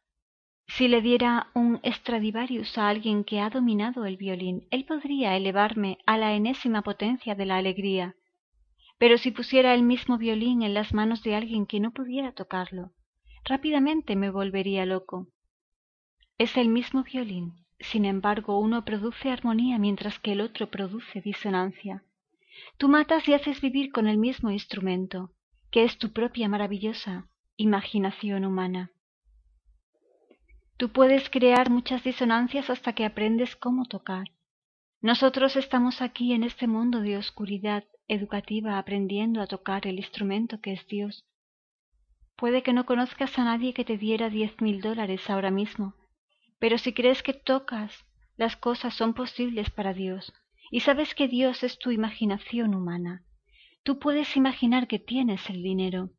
Si 0.69 0.88
le 0.88 1.01
diera 1.01 1.49
un 1.55 1.81
Stradivarius 1.83 2.77
a 2.77 2.89
alguien 2.89 3.23
que 3.23 3.39
ha 3.39 3.49
dominado 3.49 4.05
el 4.05 4.17
violín, 4.17 4.67
él 4.69 4.85
podría 4.85 5.35
elevarme 5.35 5.97
a 6.05 6.15
la 6.19 6.33
enésima 6.33 6.83
potencia 6.83 7.33
de 7.33 7.47
la 7.47 7.57
alegría. 7.57 8.15
Pero 8.99 9.17
si 9.17 9.31
pusiera 9.31 9.73
el 9.73 9.81
mismo 9.81 10.19
violín 10.19 10.61
en 10.61 10.75
las 10.75 10.93
manos 10.93 11.23
de 11.23 11.33
alguien 11.33 11.65
que 11.65 11.79
no 11.79 11.91
pudiera 11.91 12.33
tocarlo, 12.33 12.91
rápidamente 13.45 14.15
me 14.15 14.29
volvería 14.29 14.85
loco. 14.85 15.27
Es 16.38 16.55
el 16.55 16.69
mismo 16.69 17.03
violín, 17.03 17.65
sin 17.79 18.05
embargo 18.05 18.59
uno 18.59 18.85
produce 18.85 19.31
armonía 19.31 19.79
mientras 19.79 20.19
que 20.19 20.33
el 20.33 20.41
otro 20.41 20.69
produce 20.69 21.19
disonancia. 21.19 22.03
Tú 22.77 22.89
matas 22.89 23.27
y 23.27 23.33
haces 23.33 23.59
vivir 23.59 23.91
con 23.91 24.07
el 24.07 24.19
mismo 24.19 24.51
instrumento, 24.51 25.31
que 25.71 25.83
es 25.83 25.97
tu 25.97 26.13
propia 26.13 26.47
maravillosa 26.47 27.27
imaginación 27.57 28.45
humana. 28.45 28.91
Tú 30.79 30.88
puedes 30.88 31.29
crear 31.29 31.69
muchas 31.69 32.05
disonancias 32.05 32.69
hasta 32.69 32.93
que 32.93 33.03
aprendes 33.03 33.57
cómo 33.57 33.83
tocar. 33.83 34.31
Nosotros 35.01 35.57
estamos 35.57 36.01
aquí 36.01 36.31
en 36.31 36.45
este 36.45 36.67
mundo 36.67 37.01
de 37.01 37.17
oscuridad 37.17 37.83
educativa 38.07 38.77
aprendiendo 38.77 39.41
a 39.41 39.48
tocar 39.48 39.86
el 39.88 39.98
instrumento 39.98 40.62
que 40.62 40.71
es 40.71 40.88
Dios. 40.88 41.25
Puede 42.38 42.63
que 42.63 42.71
no 42.71 42.86
conozcas 42.86 43.38
a 43.38 43.43
nadie 43.43 43.74
que 43.74 43.83
te 43.83 43.98
diera 43.98 44.29
diez 44.29 44.62
mil 44.62 44.79
dólares 44.79 45.29
ahora 45.29 45.51
mismo, 45.51 45.95
pero 46.59 46.77
si 46.77 46.93
crees 46.93 47.24
que 47.24 47.33
tocas, 47.33 48.05
las 48.38 48.55
cosas 48.55 48.93
son 48.93 49.13
posibles 49.13 49.69
para 49.69 49.93
Dios, 49.93 50.31
y 50.71 50.79
sabes 50.79 51.13
que 51.13 51.27
Dios 51.27 51.62
es 51.62 51.77
tu 51.77 51.91
imaginación 51.91 52.74
humana. 52.74 53.25
Tú 53.83 54.00
puedes 54.00 54.38
imaginar 54.38 54.88
que 54.88 54.98
tienes 54.98 55.50
el 55.50 55.62
dinero. 55.62 56.12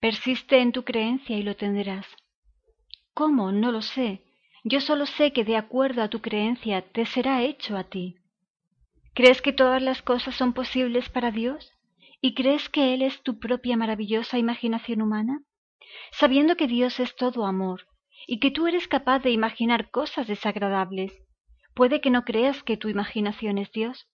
Persiste 0.00 0.58
en 0.58 0.72
tu 0.72 0.82
creencia 0.82 1.38
y 1.38 1.44
lo 1.44 1.54
tendrás. 1.54 2.04
¿Cómo? 3.20 3.50
No 3.50 3.72
lo 3.72 3.80
sé. 3.80 4.22
Yo 4.62 4.80
solo 4.80 5.06
sé 5.06 5.32
que 5.32 5.44
de 5.44 5.56
acuerdo 5.56 6.02
a 6.02 6.08
tu 6.08 6.20
creencia 6.20 6.82
te 6.82 7.06
será 7.06 7.42
hecho 7.42 7.76
a 7.76 7.84
ti. 7.84 8.16
¿Crees 9.14 9.40
que 9.40 9.52
todas 9.52 9.80
las 9.80 10.02
cosas 10.02 10.34
son 10.36 10.52
posibles 10.52 11.08
para 11.08 11.30
Dios? 11.30 11.72
¿Y 12.20 12.34
crees 12.34 12.68
que 12.68 12.92
Él 12.92 13.00
es 13.00 13.22
tu 13.22 13.38
propia 13.38 13.76
maravillosa 13.76 14.38
imaginación 14.38 15.00
humana? 15.00 15.40
Sabiendo 16.12 16.56
que 16.56 16.66
Dios 16.66 17.00
es 17.00 17.16
todo 17.16 17.46
amor, 17.46 17.86
y 18.26 18.38
que 18.38 18.50
tú 18.50 18.66
eres 18.66 18.86
capaz 18.86 19.20
de 19.20 19.30
imaginar 19.30 19.90
cosas 19.90 20.26
desagradables, 20.26 21.12
Puede 21.76 22.00
que 22.00 22.08
no 22.08 22.24
creas 22.24 22.62
que 22.62 22.78
tu 22.78 22.88
imaginación 22.88 23.58
es 23.58 23.70
Dios. 23.70 24.08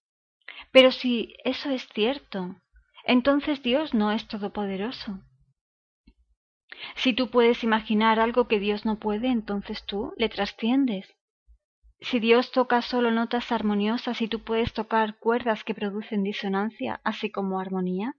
Pero 0.73 0.91
si 0.91 1.37
eso 1.45 1.71
es 1.71 1.87
cierto, 1.95 2.57
entonces 3.05 3.63
Dios 3.63 3.95
no 3.95 4.11
es 4.11 4.27
todopoderoso. 4.27 5.21
Si 6.97 7.13
tú 7.13 7.31
puedes 7.31 7.65
imaginar 7.65 8.19
algo 8.19 8.49
que 8.49 8.61
Dios 8.61 8.85
no 8.85 8.99
puede, 8.99 9.29
entonces 9.29 9.85
tú 9.85 10.13
le 10.17 10.29
trasciendes. 10.29 11.15
Si 12.01 12.19
Dios 12.19 12.51
toca 12.51 12.83
solo 12.83 13.11
notas 13.11 13.53
armoniosas 13.53 14.21
y 14.23 14.29
tú 14.29 14.41
puedes 14.41 14.73
tocar 14.73 15.19
cuerdas 15.19 15.63
que 15.63 15.75
producen 15.75 16.25
disonancia, 16.25 17.01
así 17.05 17.31
como 17.31 17.61
armonía, 17.61 18.17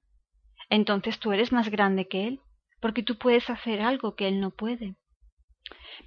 entonces 0.70 1.20
tú 1.20 1.34
eres 1.34 1.52
más 1.52 1.70
grande 1.70 2.08
que 2.08 2.28
Él, 2.28 2.39
porque 2.80 3.04
tú 3.04 3.18
puedes 3.18 3.50
hacer 3.50 3.82
algo 3.82 4.16
que 4.16 4.28
Él 4.28 4.39
no 4.39 4.52
puede. 4.52 4.96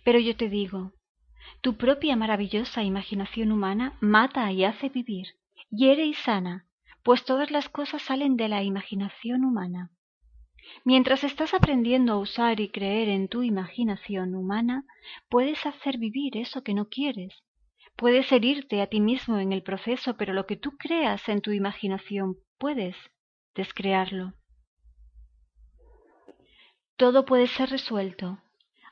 Pero 0.05 0.19
yo 0.19 0.37
te 0.37 0.49
digo, 0.49 0.93
tu 1.61 1.77
propia 1.77 2.17
maravillosa 2.17 2.83
imaginación 2.83 3.53
humana 3.53 3.97
mata 4.01 4.51
y 4.53 4.65
hace 4.65 4.89
vivir, 4.89 5.29
hiere 5.71 6.07
y 6.07 6.15
sana, 6.15 6.67
pues 7.03 7.25
todas 7.25 7.51
las 7.51 7.69
cosas 7.69 8.03
salen 8.03 8.37
de 8.37 8.49
la 8.49 8.63
imaginación 8.63 9.45
humana. 9.45 9.91
Mientras 10.85 11.25
estás 11.25 11.55
aprendiendo 11.55 12.13
a 12.13 12.19
usar 12.19 12.61
y 12.61 12.69
creer 12.69 13.09
en 13.09 13.29
tu 13.29 13.43
imaginación 13.43 14.35
humana, 14.35 14.85
puedes 15.29 15.65
hacer 15.67 15.99
vivir 15.99 16.37
eso 16.37 16.63
que 16.63 16.75
no 16.75 16.89
quieres. 16.89 17.43
Puedes 17.97 18.31
herirte 18.31 18.83
a 18.83 18.87
ti 18.87 19.01
mismo 19.01 19.39
en 19.39 19.53
el 19.53 19.63
proceso, 19.63 20.17
pero 20.17 20.33
lo 20.35 20.47
que 20.47 20.57
tú 20.57 20.77
creas 20.77 21.29
en 21.29 21.41
tu 21.41 21.53
imaginación 21.53 22.37
puedes 22.59 22.97
descrearlo. 23.55 24.35
Todo 26.97 27.25
puede 27.25 27.47
ser 27.47 27.71
resuelto, 27.71 28.39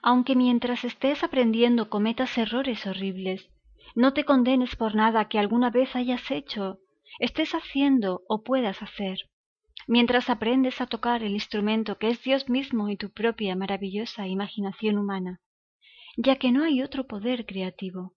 aunque 0.02 0.36
mientras 0.36 0.84
estés 0.84 1.22
aprendiendo 1.22 1.88
cometas 1.88 2.36
errores 2.36 2.86
horribles, 2.86 3.48
no 3.94 4.12
te 4.12 4.24
condenes 4.24 4.74
por 4.76 4.94
nada 4.94 5.28
que 5.28 5.38
alguna 5.38 5.70
vez 5.70 5.94
hayas 5.96 6.30
hecho, 6.30 6.78
estés 7.18 7.54
haciendo 7.54 8.22
o 8.28 8.42
puedas 8.42 8.82
hacer. 8.82 9.18
Mientras 9.86 10.30
aprendes 10.30 10.80
a 10.80 10.86
tocar 10.86 11.22
el 11.22 11.32
instrumento 11.32 11.98
que 11.98 12.08
es 12.08 12.22
Dios 12.22 12.48
mismo 12.48 12.88
y 12.88 12.96
tu 12.96 13.10
propia 13.10 13.54
maravillosa 13.56 14.26
imaginación 14.26 14.98
humana, 14.98 15.40
ya 16.16 16.36
que 16.36 16.52
no 16.52 16.64
hay 16.64 16.82
otro 16.82 17.06
poder 17.06 17.44
creativo. 17.46 18.14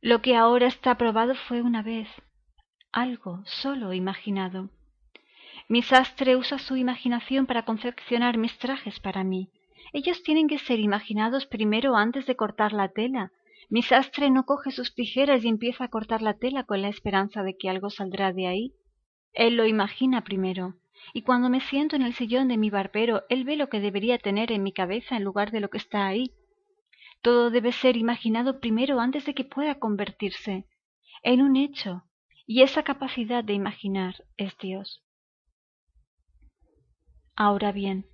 Lo 0.00 0.22
que 0.22 0.36
ahora 0.36 0.66
está 0.66 0.96
probado 0.96 1.34
fue 1.34 1.62
una 1.62 1.82
vez, 1.82 2.08
algo 2.92 3.42
solo 3.44 3.92
imaginado. 3.92 4.70
Mi 5.68 5.82
sastre 5.82 6.36
usa 6.36 6.58
su 6.58 6.76
imaginación 6.76 7.46
para 7.46 7.64
confeccionar 7.64 8.38
mis 8.38 8.56
trajes 8.58 9.00
para 9.00 9.24
mí, 9.24 9.50
ellos 9.92 10.22
tienen 10.22 10.48
que 10.48 10.58
ser 10.58 10.80
imaginados 10.80 11.46
primero 11.46 11.96
antes 11.96 12.26
de 12.26 12.36
cortar 12.36 12.72
la 12.72 12.88
tela. 12.88 13.32
Mi 13.68 13.82
sastre 13.82 14.30
no 14.30 14.44
coge 14.44 14.70
sus 14.70 14.94
tijeras 14.94 15.44
y 15.44 15.48
empieza 15.48 15.84
a 15.84 15.88
cortar 15.88 16.22
la 16.22 16.34
tela 16.34 16.64
con 16.64 16.82
la 16.82 16.88
esperanza 16.88 17.42
de 17.42 17.56
que 17.56 17.68
algo 17.68 17.90
saldrá 17.90 18.32
de 18.32 18.46
ahí. 18.46 18.72
Él 19.32 19.56
lo 19.56 19.66
imagina 19.66 20.22
primero, 20.22 20.74
y 21.12 21.22
cuando 21.22 21.48
me 21.48 21.60
siento 21.60 21.96
en 21.96 22.02
el 22.02 22.14
sillón 22.14 22.48
de 22.48 22.56
mi 22.56 22.70
barbero, 22.70 23.24
él 23.28 23.44
ve 23.44 23.56
lo 23.56 23.68
que 23.68 23.80
debería 23.80 24.18
tener 24.18 24.52
en 24.52 24.62
mi 24.62 24.72
cabeza 24.72 25.16
en 25.16 25.24
lugar 25.24 25.50
de 25.50 25.60
lo 25.60 25.70
que 25.70 25.78
está 25.78 26.06
ahí. 26.06 26.32
Todo 27.22 27.50
debe 27.50 27.72
ser 27.72 27.96
imaginado 27.96 28.60
primero 28.60 29.00
antes 29.00 29.24
de 29.24 29.34
que 29.34 29.44
pueda 29.44 29.78
convertirse 29.78 30.66
en 31.22 31.42
un 31.42 31.56
hecho, 31.56 32.04
y 32.46 32.62
esa 32.62 32.82
capacidad 32.82 33.42
de 33.42 33.54
imaginar 33.54 34.24
es 34.36 34.56
Dios. 34.58 35.02
Ahora 37.34 37.72
bien, 37.72 38.06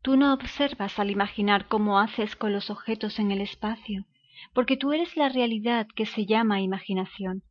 Tú 0.00 0.16
no 0.16 0.32
observas 0.32 0.98
al 0.98 1.10
imaginar 1.10 1.66
cómo 1.66 1.98
haces 1.98 2.36
con 2.36 2.52
los 2.52 2.70
objetos 2.70 3.18
en 3.18 3.32
el 3.32 3.40
espacio, 3.40 4.04
porque 4.54 4.76
tú 4.76 4.92
eres 4.92 5.16
la 5.16 5.28
realidad 5.28 5.88
que 5.94 6.06
se 6.06 6.24
llama 6.24 6.60
imaginación. 6.60 7.42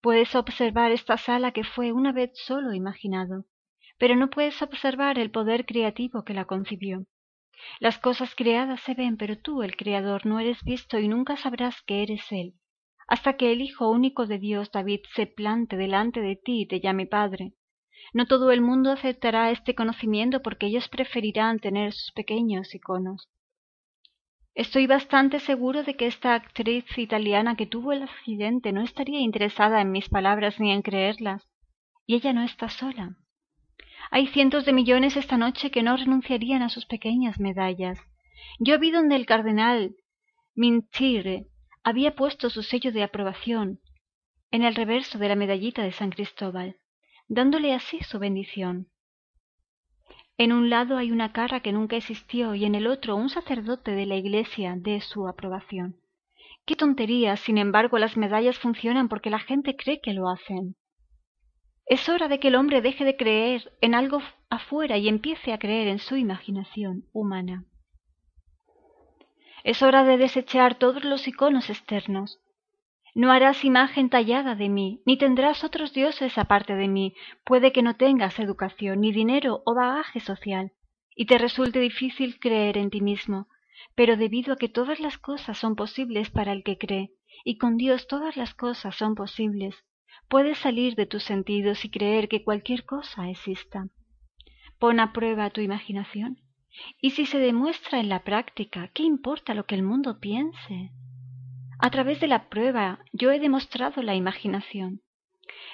Puedes 0.00 0.34
observar 0.34 0.90
esta 0.90 1.16
sala 1.16 1.52
que 1.52 1.62
fue 1.62 1.92
una 1.92 2.10
vez 2.10 2.32
solo 2.34 2.74
imaginado, 2.74 3.44
pero 4.02 4.16
no 4.16 4.30
puedes 4.30 4.60
observar 4.62 5.16
el 5.16 5.30
poder 5.30 5.64
creativo 5.64 6.24
que 6.24 6.34
la 6.34 6.44
concibió. 6.44 7.06
Las 7.78 8.00
cosas 8.00 8.34
creadas 8.34 8.80
se 8.80 8.94
ven, 8.94 9.16
pero 9.16 9.38
tú, 9.38 9.62
el 9.62 9.76
Creador, 9.76 10.26
no 10.26 10.40
eres 10.40 10.60
visto 10.64 10.98
y 10.98 11.06
nunca 11.06 11.36
sabrás 11.36 11.80
que 11.82 12.02
eres 12.02 12.24
Él, 12.32 12.54
hasta 13.06 13.36
que 13.36 13.52
el 13.52 13.60
Hijo 13.60 13.88
único 13.88 14.26
de 14.26 14.40
Dios, 14.40 14.72
David, 14.72 15.02
se 15.14 15.28
plante 15.28 15.76
delante 15.76 16.20
de 16.20 16.34
ti 16.34 16.62
y 16.62 16.66
te 16.66 16.80
llame 16.80 17.06
Padre. 17.06 17.52
No 18.12 18.26
todo 18.26 18.50
el 18.50 18.60
mundo 18.60 18.90
aceptará 18.90 19.52
este 19.52 19.76
conocimiento 19.76 20.42
porque 20.42 20.66
ellos 20.66 20.88
preferirán 20.88 21.60
tener 21.60 21.92
sus 21.92 22.10
pequeños 22.10 22.74
iconos. 22.74 23.28
Estoy 24.56 24.88
bastante 24.88 25.38
seguro 25.38 25.84
de 25.84 25.94
que 25.94 26.08
esta 26.08 26.34
actriz 26.34 26.86
italiana 26.98 27.54
que 27.54 27.66
tuvo 27.66 27.92
el 27.92 28.02
accidente 28.02 28.72
no 28.72 28.80
estaría 28.82 29.20
interesada 29.20 29.80
en 29.80 29.92
mis 29.92 30.08
palabras 30.08 30.58
ni 30.58 30.72
en 30.72 30.82
creerlas. 30.82 31.48
Y 32.04 32.16
ella 32.16 32.32
no 32.32 32.42
está 32.42 32.68
sola. 32.68 33.16
Hay 34.12 34.26
cientos 34.26 34.66
de 34.66 34.74
millones 34.74 35.16
esta 35.16 35.38
noche 35.38 35.70
que 35.70 35.82
no 35.82 35.96
renunciarían 35.96 36.62
a 36.62 36.68
sus 36.68 36.84
pequeñas 36.84 37.40
medallas. 37.40 37.98
Yo 38.60 38.78
vi 38.78 38.90
donde 38.90 39.16
el 39.16 39.24
cardenal 39.24 39.96
Mintire 40.54 41.46
había 41.82 42.14
puesto 42.14 42.50
su 42.50 42.62
sello 42.62 42.92
de 42.92 43.02
aprobación 43.02 43.80
en 44.50 44.64
el 44.64 44.74
reverso 44.74 45.18
de 45.18 45.28
la 45.28 45.34
medallita 45.34 45.82
de 45.82 45.92
San 45.92 46.10
Cristóbal 46.10 46.76
dándole 47.26 47.72
así 47.72 48.00
su 48.00 48.18
bendición. 48.18 48.88
En 50.36 50.52
un 50.52 50.68
lado 50.68 50.98
hay 50.98 51.10
una 51.10 51.32
cara 51.32 51.60
que 51.60 51.72
nunca 51.72 51.96
existió 51.96 52.54
y 52.54 52.66
en 52.66 52.74
el 52.74 52.86
otro 52.86 53.16
un 53.16 53.30
sacerdote 53.30 53.92
de 53.92 54.04
la 54.04 54.16
iglesia 54.16 54.74
de 54.76 55.00
su 55.00 55.26
aprobación. 55.26 55.96
Qué 56.66 56.76
tontería, 56.76 57.38
sin 57.38 57.56
embargo, 57.56 57.98
las 57.98 58.18
medallas 58.18 58.58
funcionan 58.58 59.08
porque 59.08 59.30
la 59.30 59.38
gente 59.38 59.74
cree 59.74 60.02
que 60.02 60.12
lo 60.12 60.28
hacen. 60.28 60.76
Es 61.92 62.08
hora 62.08 62.26
de 62.26 62.40
que 62.40 62.48
el 62.48 62.54
hombre 62.54 62.80
deje 62.80 63.04
de 63.04 63.18
creer 63.18 63.70
en 63.82 63.94
algo 63.94 64.22
afuera 64.48 64.96
y 64.96 65.08
empiece 65.08 65.52
a 65.52 65.58
creer 65.58 65.88
en 65.88 65.98
su 65.98 66.16
imaginación 66.16 67.04
humana. 67.12 67.66
Es 69.62 69.82
hora 69.82 70.02
de 70.02 70.16
desechar 70.16 70.76
todos 70.76 71.04
los 71.04 71.28
iconos 71.28 71.68
externos. 71.68 72.40
No 73.14 73.30
harás 73.30 73.62
imagen 73.62 74.08
tallada 74.08 74.54
de 74.54 74.70
mí, 74.70 75.02
ni 75.04 75.18
tendrás 75.18 75.64
otros 75.64 75.92
dioses 75.92 76.38
aparte 76.38 76.76
de 76.76 76.88
mí. 76.88 77.14
Puede 77.44 77.72
que 77.72 77.82
no 77.82 77.94
tengas 77.94 78.38
educación, 78.38 79.02
ni 79.02 79.12
dinero 79.12 79.60
o 79.66 79.74
bagaje 79.74 80.20
social, 80.20 80.72
y 81.14 81.26
te 81.26 81.36
resulte 81.36 81.78
difícil 81.78 82.40
creer 82.40 82.78
en 82.78 82.88
ti 82.88 83.02
mismo. 83.02 83.48
Pero 83.94 84.16
debido 84.16 84.54
a 84.54 84.56
que 84.56 84.70
todas 84.70 84.98
las 84.98 85.18
cosas 85.18 85.58
son 85.58 85.76
posibles 85.76 86.30
para 86.30 86.52
el 86.52 86.64
que 86.64 86.78
cree, 86.78 87.10
y 87.44 87.58
con 87.58 87.76
Dios 87.76 88.06
todas 88.06 88.38
las 88.38 88.54
cosas 88.54 88.96
son 88.96 89.14
posibles, 89.14 89.84
puedes 90.28 90.58
salir 90.58 90.94
de 90.94 91.06
tus 91.06 91.22
sentidos 91.24 91.84
y 91.84 91.90
creer 91.90 92.28
que 92.28 92.44
cualquier 92.44 92.84
cosa 92.84 93.28
exista. 93.28 93.88
Pon 94.78 95.00
a 95.00 95.12
prueba 95.12 95.50
tu 95.50 95.60
imaginación 95.60 96.38
y 97.00 97.10
si 97.10 97.26
se 97.26 97.38
demuestra 97.38 98.00
en 98.00 98.08
la 98.08 98.24
práctica, 98.24 98.88
¿qué 98.94 99.02
importa 99.02 99.54
lo 99.54 99.66
que 99.66 99.74
el 99.74 99.82
mundo 99.82 100.20
piense? 100.20 100.90
A 101.78 101.90
través 101.90 102.20
de 102.20 102.28
la 102.28 102.48
prueba 102.48 103.00
yo 103.12 103.30
he 103.30 103.40
demostrado 103.40 104.02
la 104.02 104.14
imaginación. 104.14 105.02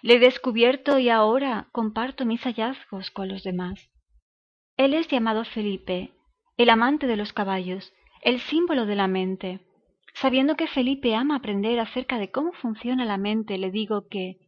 Le 0.03 0.14
he 0.14 0.18
descubierto 0.18 0.98
y 0.98 1.09
ahora 1.09 1.68
comparto 1.72 2.24
mis 2.24 2.42
hallazgos 2.42 3.11
con 3.11 3.29
los 3.29 3.42
demás. 3.42 3.90
Él 4.77 4.94
es 4.94 5.09
llamado 5.09 5.44
Felipe, 5.44 6.12
el 6.57 6.70
amante 6.70 7.07
de 7.07 7.16
los 7.16 7.33
caballos, 7.33 7.92
el 8.22 8.40
símbolo 8.40 8.87
de 8.87 8.96
la 8.96 9.09
mente. 9.09 9.61
Sabiendo 10.20 10.57
que 10.57 10.66
Felipe 10.66 11.14
ama 11.14 11.37
aprender 11.37 11.78
acerca 11.78 12.18
de 12.18 12.33
cómo 12.33 12.52
funciona 12.52 13.04
la 13.04 13.18
mente, 13.18 13.57
le 13.57 13.70
digo 13.70 14.09
que 14.09 14.38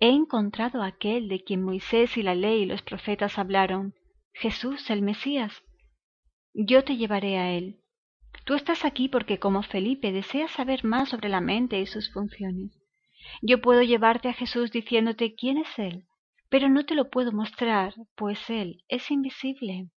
he 0.00 0.08
encontrado 0.08 0.82
a 0.82 0.88
aquel 0.88 1.28
de 1.28 1.44
quien 1.44 1.62
Moisés 1.62 2.16
y 2.16 2.24
la 2.24 2.34
ley 2.34 2.62
y 2.62 2.66
los 2.66 2.82
profetas 2.82 3.38
hablaron, 3.38 3.94
Jesús 4.32 4.90
el 4.90 5.00
Mesías. 5.00 5.62
Yo 6.54 6.82
te 6.82 6.96
llevaré 6.96 7.38
a 7.38 7.52
él. 7.52 7.78
Tú 8.44 8.54
estás 8.54 8.84
aquí 8.84 9.08
porque 9.08 9.38
como 9.38 9.62
Felipe 9.62 10.10
deseas 10.10 10.50
saber 10.50 10.84
más 10.84 11.10
sobre 11.10 11.28
la 11.28 11.40
mente 11.40 11.78
y 11.78 11.86
sus 11.86 12.12
funciones. 12.12 12.72
Yo 13.42 13.60
puedo 13.60 13.82
llevarte 13.82 14.28
a 14.28 14.32
Jesús 14.32 14.72
diciéndote 14.72 15.36
quién 15.36 15.56
es 15.56 15.78
Él, 15.78 16.04
pero 16.48 16.68
no 16.68 16.84
te 16.84 16.96
lo 16.96 17.10
puedo 17.10 17.30
mostrar, 17.30 17.94
pues 18.16 18.50
Él 18.50 18.82
es 18.88 19.08
invisible. 19.12 19.88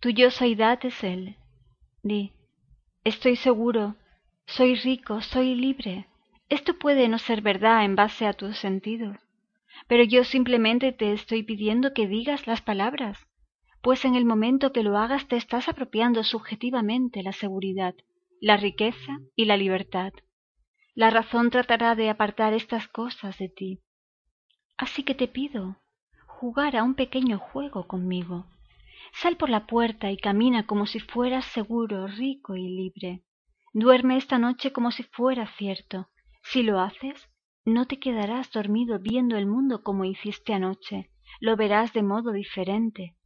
Tu 0.00 0.10
yo 0.10 0.32
soy 0.32 0.58
es 0.82 1.04
Él. 1.04 1.36
Di, 2.02 2.32
estoy 3.04 3.36
seguro, 3.36 3.96
soy 4.46 4.74
rico, 4.74 5.20
soy 5.20 5.54
libre. 5.54 6.06
Esto 6.48 6.78
puede 6.78 7.08
no 7.08 7.18
ser 7.18 7.42
verdad 7.42 7.84
en 7.84 7.96
base 7.96 8.26
a 8.26 8.32
tus 8.32 8.58
sentidos, 8.58 9.16
pero 9.86 10.02
yo 10.04 10.24
simplemente 10.24 10.92
te 10.92 11.12
estoy 11.12 11.42
pidiendo 11.42 11.92
que 11.94 12.08
digas 12.08 12.46
las 12.46 12.60
palabras 12.60 13.26
pues 13.82 14.04
en 14.04 14.14
el 14.14 14.24
momento 14.24 14.72
que 14.72 14.82
lo 14.82 14.98
hagas 14.98 15.26
te 15.26 15.36
estás 15.36 15.68
apropiando 15.68 16.22
subjetivamente 16.22 17.22
la 17.22 17.32
seguridad, 17.32 17.94
la 18.40 18.56
riqueza 18.56 19.18
y 19.36 19.46
la 19.46 19.56
libertad. 19.56 20.12
La 20.94 21.10
razón 21.10 21.50
tratará 21.50 21.94
de 21.94 22.10
apartar 22.10 22.52
estas 22.52 22.88
cosas 22.88 23.38
de 23.38 23.48
ti. 23.48 23.80
Así 24.76 25.02
que 25.02 25.14
te 25.14 25.28
pido 25.28 25.76
jugar 26.26 26.76
a 26.76 26.82
un 26.82 26.94
pequeño 26.94 27.38
juego 27.38 27.86
conmigo. 27.86 28.46
Sal 29.12 29.36
por 29.36 29.50
la 29.50 29.66
puerta 29.66 30.10
y 30.10 30.16
camina 30.16 30.66
como 30.66 30.86
si 30.86 31.00
fueras 31.00 31.44
seguro, 31.46 32.06
rico 32.06 32.56
y 32.56 32.68
libre. 32.68 33.22
Duerme 33.72 34.16
esta 34.16 34.38
noche 34.38 34.72
como 34.72 34.90
si 34.90 35.02
fuera 35.02 35.46
cierto. 35.56 36.08
Si 36.42 36.62
lo 36.62 36.80
haces, 36.80 37.28
no 37.64 37.86
te 37.86 37.98
quedarás 37.98 38.50
dormido 38.50 38.98
viendo 38.98 39.36
el 39.36 39.46
mundo 39.46 39.82
como 39.82 40.04
hiciste 40.04 40.54
anoche. 40.54 41.10
Lo 41.40 41.56
verás 41.56 41.92
de 41.92 42.02
modo 42.02 42.32
diferente. 42.32 43.16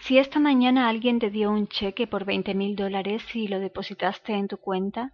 Si 0.00 0.18
esta 0.18 0.40
mañana 0.40 0.88
alguien 0.88 1.20
te 1.20 1.30
dio 1.30 1.50
un 1.50 1.68
cheque 1.68 2.06
por 2.06 2.24
veinte 2.24 2.54
mil 2.54 2.74
dólares 2.74 3.22
y 3.36 3.46
lo 3.46 3.60
depositaste 3.60 4.32
en 4.32 4.48
tu 4.48 4.56
cuenta, 4.56 5.12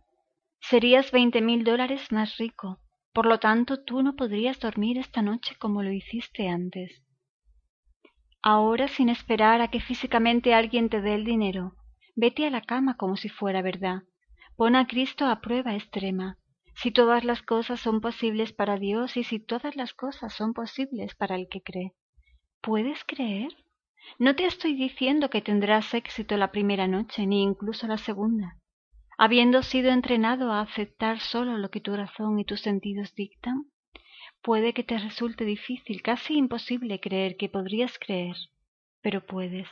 serías 0.60 1.12
veinte 1.12 1.42
mil 1.42 1.62
dólares 1.62 2.10
más 2.10 2.38
rico. 2.38 2.80
Por 3.12 3.26
lo 3.26 3.38
tanto, 3.38 3.84
tú 3.84 4.02
no 4.02 4.16
podrías 4.16 4.58
dormir 4.60 4.98
esta 4.98 5.20
noche 5.20 5.56
como 5.58 5.82
lo 5.82 5.92
hiciste 5.92 6.48
antes. 6.48 7.02
Ahora, 8.42 8.88
sin 8.88 9.08
esperar 9.08 9.60
a 9.60 9.68
que 9.68 9.80
físicamente 9.80 10.54
alguien 10.54 10.88
te 10.88 11.00
dé 11.00 11.14
el 11.14 11.24
dinero, 11.24 11.74
vete 12.14 12.46
a 12.46 12.50
la 12.50 12.62
cama 12.62 12.96
como 12.96 13.16
si 13.16 13.28
fuera 13.28 13.62
verdad. 13.62 14.02
Pon 14.56 14.76
a 14.76 14.86
Cristo 14.86 15.26
a 15.26 15.40
prueba 15.40 15.74
extrema. 15.74 16.38
Si 16.74 16.92
todas 16.92 17.24
las 17.24 17.42
cosas 17.42 17.80
son 17.80 18.00
posibles 18.00 18.52
para 18.52 18.76
Dios 18.76 19.16
y 19.16 19.24
si 19.24 19.40
todas 19.40 19.74
las 19.74 19.92
cosas 19.94 20.32
son 20.32 20.52
posibles 20.52 21.14
para 21.16 21.34
el 21.34 21.48
que 21.48 21.60
cree, 21.60 21.94
¿puedes 22.60 23.04
creer? 23.04 23.50
No 24.18 24.36
te 24.36 24.46
estoy 24.46 24.74
diciendo 24.74 25.28
que 25.28 25.42
tendrás 25.42 25.92
éxito 25.92 26.36
la 26.36 26.52
primera 26.52 26.86
noche, 26.86 27.26
ni 27.26 27.42
incluso 27.42 27.86
la 27.88 27.98
segunda. 27.98 28.56
Habiendo 29.18 29.64
sido 29.64 29.90
entrenado 29.90 30.52
a 30.52 30.60
aceptar 30.60 31.18
solo 31.18 31.58
lo 31.58 31.70
que 31.70 31.80
tu 31.80 31.96
razón 31.96 32.38
y 32.38 32.44
tus 32.44 32.60
sentidos 32.60 33.14
dictan, 33.14 33.64
puede 34.42 34.72
que 34.72 34.84
te 34.84 34.98
resulte 34.98 35.44
difícil, 35.44 36.02
casi 36.02 36.36
imposible 36.36 37.00
creer 37.00 37.36
que 37.36 37.48
podrías 37.48 37.98
creer, 37.98 38.36
pero 39.02 39.24
puedes. 39.24 39.68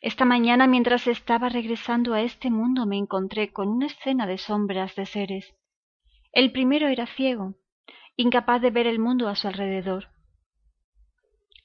Esta 0.00 0.24
mañana 0.24 0.66
mientras 0.66 1.06
estaba 1.06 1.48
regresando 1.48 2.14
a 2.14 2.22
este 2.22 2.50
mundo 2.50 2.86
me 2.86 2.96
encontré 2.96 3.52
con 3.52 3.68
una 3.68 3.86
escena 3.86 4.26
de 4.26 4.36
sombras 4.38 4.96
de 4.96 5.06
seres. 5.06 5.54
El 6.32 6.50
primero 6.50 6.88
era 6.88 7.06
ciego, 7.06 7.54
incapaz 8.16 8.60
de 8.60 8.70
ver 8.70 8.86
el 8.86 8.98
mundo 8.98 9.28
a 9.28 9.36
su 9.36 9.46
alrededor. 9.46 10.08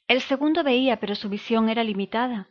El 0.07 0.21
segundo 0.21 0.63
veía, 0.63 0.99
pero 0.99 1.15
su 1.15 1.29
visión 1.29 1.67
era 1.67 1.83
limitada. 1.83 2.47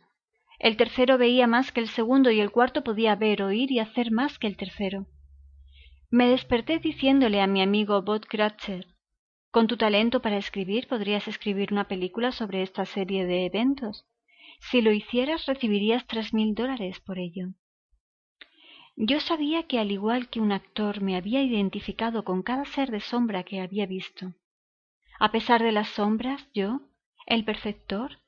El 0.59 0.75
tercero 0.75 1.17
veía 1.17 1.47
más 1.47 1.71
que 1.71 1.79
el 1.79 1.87
segundo 1.87 2.31
y 2.31 2.39
el 2.39 2.51
cuarto 2.51 2.83
podía 2.83 3.15
ver, 3.15 3.41
oír 3.41 3.71
y 3.71 3.79
hacer 3.79 4.11
más 4.11 4.39
que 4.39 4.47
el 4.47 4.57
tercero. 4.57 5.05
Me 6.09 6.27
desperté 6.27 6.79
diciéndole 6.79 7.41
a 7.41 7.47
mi 7.47 7.61
amigo 7.61 8.01
Bob 8.01 8.25
Cratcher, 8.27 8.87
con 9.51 9.67
tu 9.67 9.77
talento 9.77 10.21
para 10.21 10.37
escribir 10.37 10.87
podrías 10.87 11.27
escribir 11.27 11.71
una 11.71 11.87
película 11.87 12.31
sobre 12.31 12.61
esta 12.61 12.85
serie 12.85 13.25
de 13.25 13.45
eventos. 13.45 14.05
Si 14.59 14.81
lo 14.81 14.91
hicieras 14.91 15.45
recibirías 15.45 16.05
tres 16.07 16.33
mil 16.33 16.55
dólares 16.55 16.99
por 16.99 17.19
ello. 17.19 17.53
Yo 18.95 19.19
sabía 19.19 19.63
que 19.63 19.79
al 19.79 19.91
igual 19.91 20.29
que 20.29 20.39
un 20.39 20.51
actor 20.51 21.01
me 21.01 21.15
había 21.15 21.43
identificado 21.43 22.23
con 22.23 22.41
cada 22.41 22.65
ser 22.65 22.89
de 22.89 22.99
sombra 22.99 23.43
que 23.43 23.61
había 23.61 23.85
visto. 23.85 24.33
A 25.19 25.31
pesar 25.31 25.61
de 25.61 25.71
las 25.71 25.89
sombras, 25.89 26.47
yo, 26.53 26.81
el 27.27 27.45
perceptor 27.45 28.19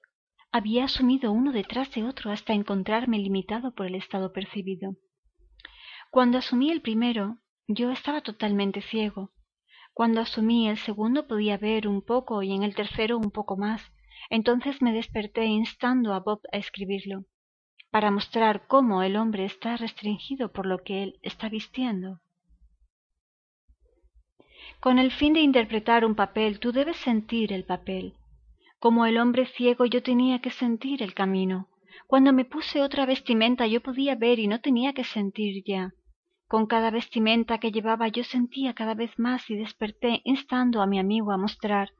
había 0.51 0.85
asumido 0.85 1.31
uno 1.31 1.51
detrás 1.51 1.91
de 1.93 2.03
otro 2.03 2.31
hasta 2.31 2.53
encontrarme 2.53 3.17
limitado 3.17 3.73
por 3.73 3.85
el 3.87 3.95
estado 3.95 4.31
percibido. 4.31 4.95
Cuando 6.11 6.37
asumí 6.39 6.71
el 6.71 6.81
primero, 6.81 7.37
yo 7.67 7.91
estaba 7.91 8.21
totalmente 8.21 8.81
ciego. 8.81 9.31
Cuando 9.99 10.21
asumí 10.21 10.69
el 10.69 10.77
segundo 10.77 11.27
podía 11.27 11.57
ver 11.57 11.85
un 11.85 12.01
poco 12.01 12.41
y 12.41 12.53
en 12.53 12.63
el 12.63 12.73
tercero 12.73 13.17
un 13.17 13.31
poco 13.31 13.57
más. 13.57 13.81
Entonces 14.29 14.81
me 14.81 14.93
desperté 14.93 15.43
instando 15.43 16.13
a 16.13 16.21
Bob 16.21 16.39
a 16.53 16.57
escribirlo, 16.57 17.25
para 17.91 18.09
mostrar 18.09 18.65
cómo 18.65 19.03
el 19.03 19.17
hombre 19.17 19.43
está 19.43 19.75
restringido 19.75 20.53
por 20.53 20.65
lo 20.65 20.77
que 20.85 21.03
él 21.03 21.19
está 21.21 21.49
vistiendo. 21.49 22.21
Con 24.79 24.99
el 24.99 25.11
fin 25.11 25.33
de 25.33 25.41
interpretar 25.41 26.05
un 26.05 26.15
papel, 26.15 26.61
tú 26.61 26.71
debes 26.71 26.95
sentir 26.95 27.51
el 27.51 27.65
papel, 27.65 28.13
como 28.79 29.05
el 29.05 29.17
hombre 29.17 29.47
ciego 29.47 29.85
yo 29.85 30.01
tenía 30.01 30.39
que 30.39 30.51
sentir 30.51 31.03
el 31.03 31.13
camino. 31.13 31.67
Cuando 32.07 32.31
me 32.31 32.45
puse 32.45 32.81
otra 32.81 33.05
vestimenta 33.05 33.67
yo 33.67 33.81
podía 33.81 34.15
ver 34.15 34.39
y 34.39 34.47
no 34.47 34.61
tenía 34.61 34.93
que 34.93 35.03
sentir 35.03 35.61
ya. 35.65 35.93
Con 36.49 36.65
cada 36.65 36.89
vestimenta 36.89 37.59
que 37.59 37.71
llevaba 37.71 38.07
yo 38.07 38.23
sentía 38.23 38.73
cada 38.73 38.95
vez 38.95 39.19
más 39.19 39.47
y 39.51 39.55
desperté 39.55 40.21
instando 40.23 40.81
a 40.81 40.87
mi 40.87 40.97
amigo 40.97 41.31
a 41.31 41.37
mostrar 41.37 41.91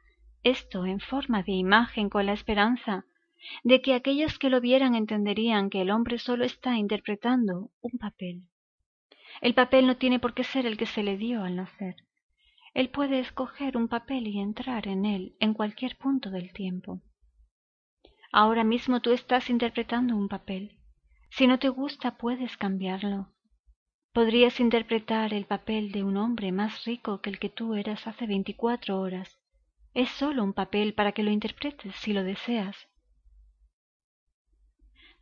esto 0.42 0.88
en 0.88 1.00
forma 1.00 1.44
de 1.44 1.52
imagen 1.52 2.10
con 2.10 2.26
la 2.26 2.34
esperanza 2.34 3.06
de 3.64 3.80
que 3.84 3.94
aquellos 3.94 4.40
que 4.40 4.50
lo 4.50 4.60
vieran 4.60 4.96
entenderían 4.96 5.70
que 5.70 5.84
el 5.84 5.92
hombre 5.92 6.18
solo 6.18 6.46
está 6.46 6.78
interpretando 6.78 7.70
un 7.80 8.00
papel. 8.00 8.42
El 9.40 9.54
papel 9.54 9.86
no 9.86 9.98
tiene 9.98 10.18
por 10.18 10.34
qué 10.34 10.44
ser 10.44 10.66
el 10.66 10.78
que 10.78 10.88
se 10.88 11.04
le 11.04 11.16
dio 11.16 11.44
al 11.44 11.56
nacer. 11.56 11.98
Él 12.74 12.90
puede 12.90 13.20
escoger 13.20 13.78
un 13.78 13.88
papel 13.88 14.26
y 14.26 14.40
entrar 14.40 14.88
en 14.88 15.06
él 15.06 15.36
en 15.40 15.54
cualquier 15.54 15.96
punto 15.96 16.32
del 16.32 16.52
tiempo. 16.54 17.02
Ahora 18.32 18.64
mismo 18.64 19.00
tú 19.00 19.12
estás 19.12 19.52
interpretando 19.52 20.16
un 20.16 20.28
papel. 20.28 20.80
Si 21.30 21.46
no 21.46 21.60
te 21.60 21.70
gusta, 21.70 22.18
puedes 22.18 22.58
cambiarlo. 22.58 23.30
Podrías 24.12 24.60
interpretar 24.60 25.34
el 25.36 25.46
papel 25.46 25.92
de 25.92 26.04
un 26.04 26.18
hombre 26.18 26.52
más 26.52 26.84
rico 26.86 27.22
que 27.22 27.30
el 27.30 27.38
que 27.38 27.50
tú 27.50 27.76
eras 27.76 28.08
hace 28.08 28.26
veinticuatro 28.26 29.00
horas. 29.00 29.40
Es 29.94 30.10
solo 30.10 30.44
un 30.44 30.54
papel 30.54 30.96
para 30.96 31.12
que 31.12 31.22
lo 31.22 31.30
interpretes 31.30 31.96
si 31.96 32.14
lo 32.14 32.24
deseas. 32.24 32.76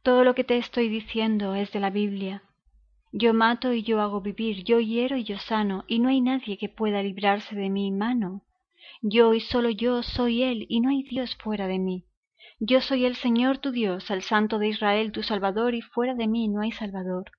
Todo 0.04 0.24
lo 0.24 0.36
que 0.36 0.46
te 0.46 0.58
estoy 0.58 0.88
diciendo 0.88 1.54
es 1.54 1.74
de 1.74 1.82
la 1.82 1.90
Biblia. 1.90 2.44
Yo 3.12 3.34
mato 3.34 3.74
y 3.74 3.84
yo 3.84 4.00
hago 4.00 4.22
vivir, 4.22 4.64
yo 4.64 4.80
hiero 4.80 5.18
y 5.18 5.26
yo 5.26 5.38
sano, 5.38 5.84
y 5.88 6.00
no 6.00 6.08
hay 6.08 6.22
nadie 6.22 6.58
que 6.58 6.70
pueda 6.70 7.04
librarse 7.04 7.56
de 7.56 7.70
mi 7.70 7.92
mano. 7.92 8.44
Yo 9.02 9.34
y 9.34 9.42
solo 9.42 9.70
yo 9.70 10.02
soy 10.02 10.44
Él, 10.44 10.66
y 10.70 10.80
no 10.80 10.90
hay 10.90 11.04
Dios 11.04 11.36
fuera 11.36 11.68
de 11.68 11.80
mí. 11.80 12.06
Yo 12.60 12.80
soy 12.80 13.06
el 13.06 13.16
Señor 13.16 13.58
tu 13.58 13.72
Dios, 13.72 14.10
el 14.12 14.22
Santo 14.22 14.60
de 14.60 14.70
Israel 14.70 15.12
tu 15.12 15.24
Salvador, 15.24 15.76
y 15.76 15.82
fuera 15.82 16.16
de 16.16 16.28
mí 16.28 16.48
no 16.48 16.62
hay 16.62 16.72
Salvador. 16.72 17.32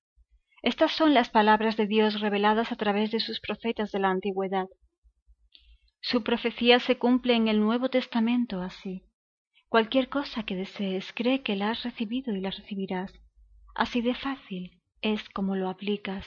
Estas 0.62 0.92
son 0.92 1.14
las 1.14 1.30
palabras 1.30 1.76
de 1.76 1.86
Dios 1.86 2.20
reveladas 2.20 2.72
a 2.72 2.76
través 2.76 3.10
de 3.10 3.20
sus 3.20 3.40
profetas 3.40 3.92
de 3.92 4.00
la 4.00 4.10
antigüedad. 4.10 4.66
Su 6.00 6.22
profecía 6.22 6.80
se 6.80 6.98
cumple 6.98 7.34
en 7.34 7.48
el 7.48 7.60
Nuevo 7.60 7.90
Testamento 7.90 8.62
así. 8.62 9.04
Cualquier 9.68 10.08
cosa 10.08 10.44
que 10.44 10.56
desees, 10.56 11.12
cree 11.12 11.42
que 11.42 11.54
la 11.54 11.70
has 11.70 11.82
recibido 11.82 12.34
y 12.34 12.40
la 12.40 12.50
recibirás. 12.50 13.12
Así 13.74 14.00
de 14.00 14.14
fácil 14.14 14.80
es 15.02 15.28
como 15.28 15.54
lo 15.54 15.68
aplicas. 15.68 16.26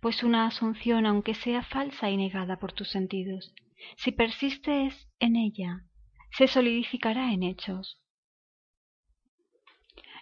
Pues 0.00 0.22
una 0.22 0.46
asunción, 0.46 1.06
aunque 1.06 1.34
sea 1.34 1.62
falsa 1.62 2.10
y 2.10 2.16
negada 2.16 2.58
por 2.58 2.72
tus 2.72 2.90
sentidos, 2.90 3.54
si 3.96 4.12
persistes 4.12 5.08
en 5.18 5.36
ella, 5.36 5.84
se 6.30 6.48
solidificará 6.48 7.32
en 7.32 7.42
hechos. 7.42 8.00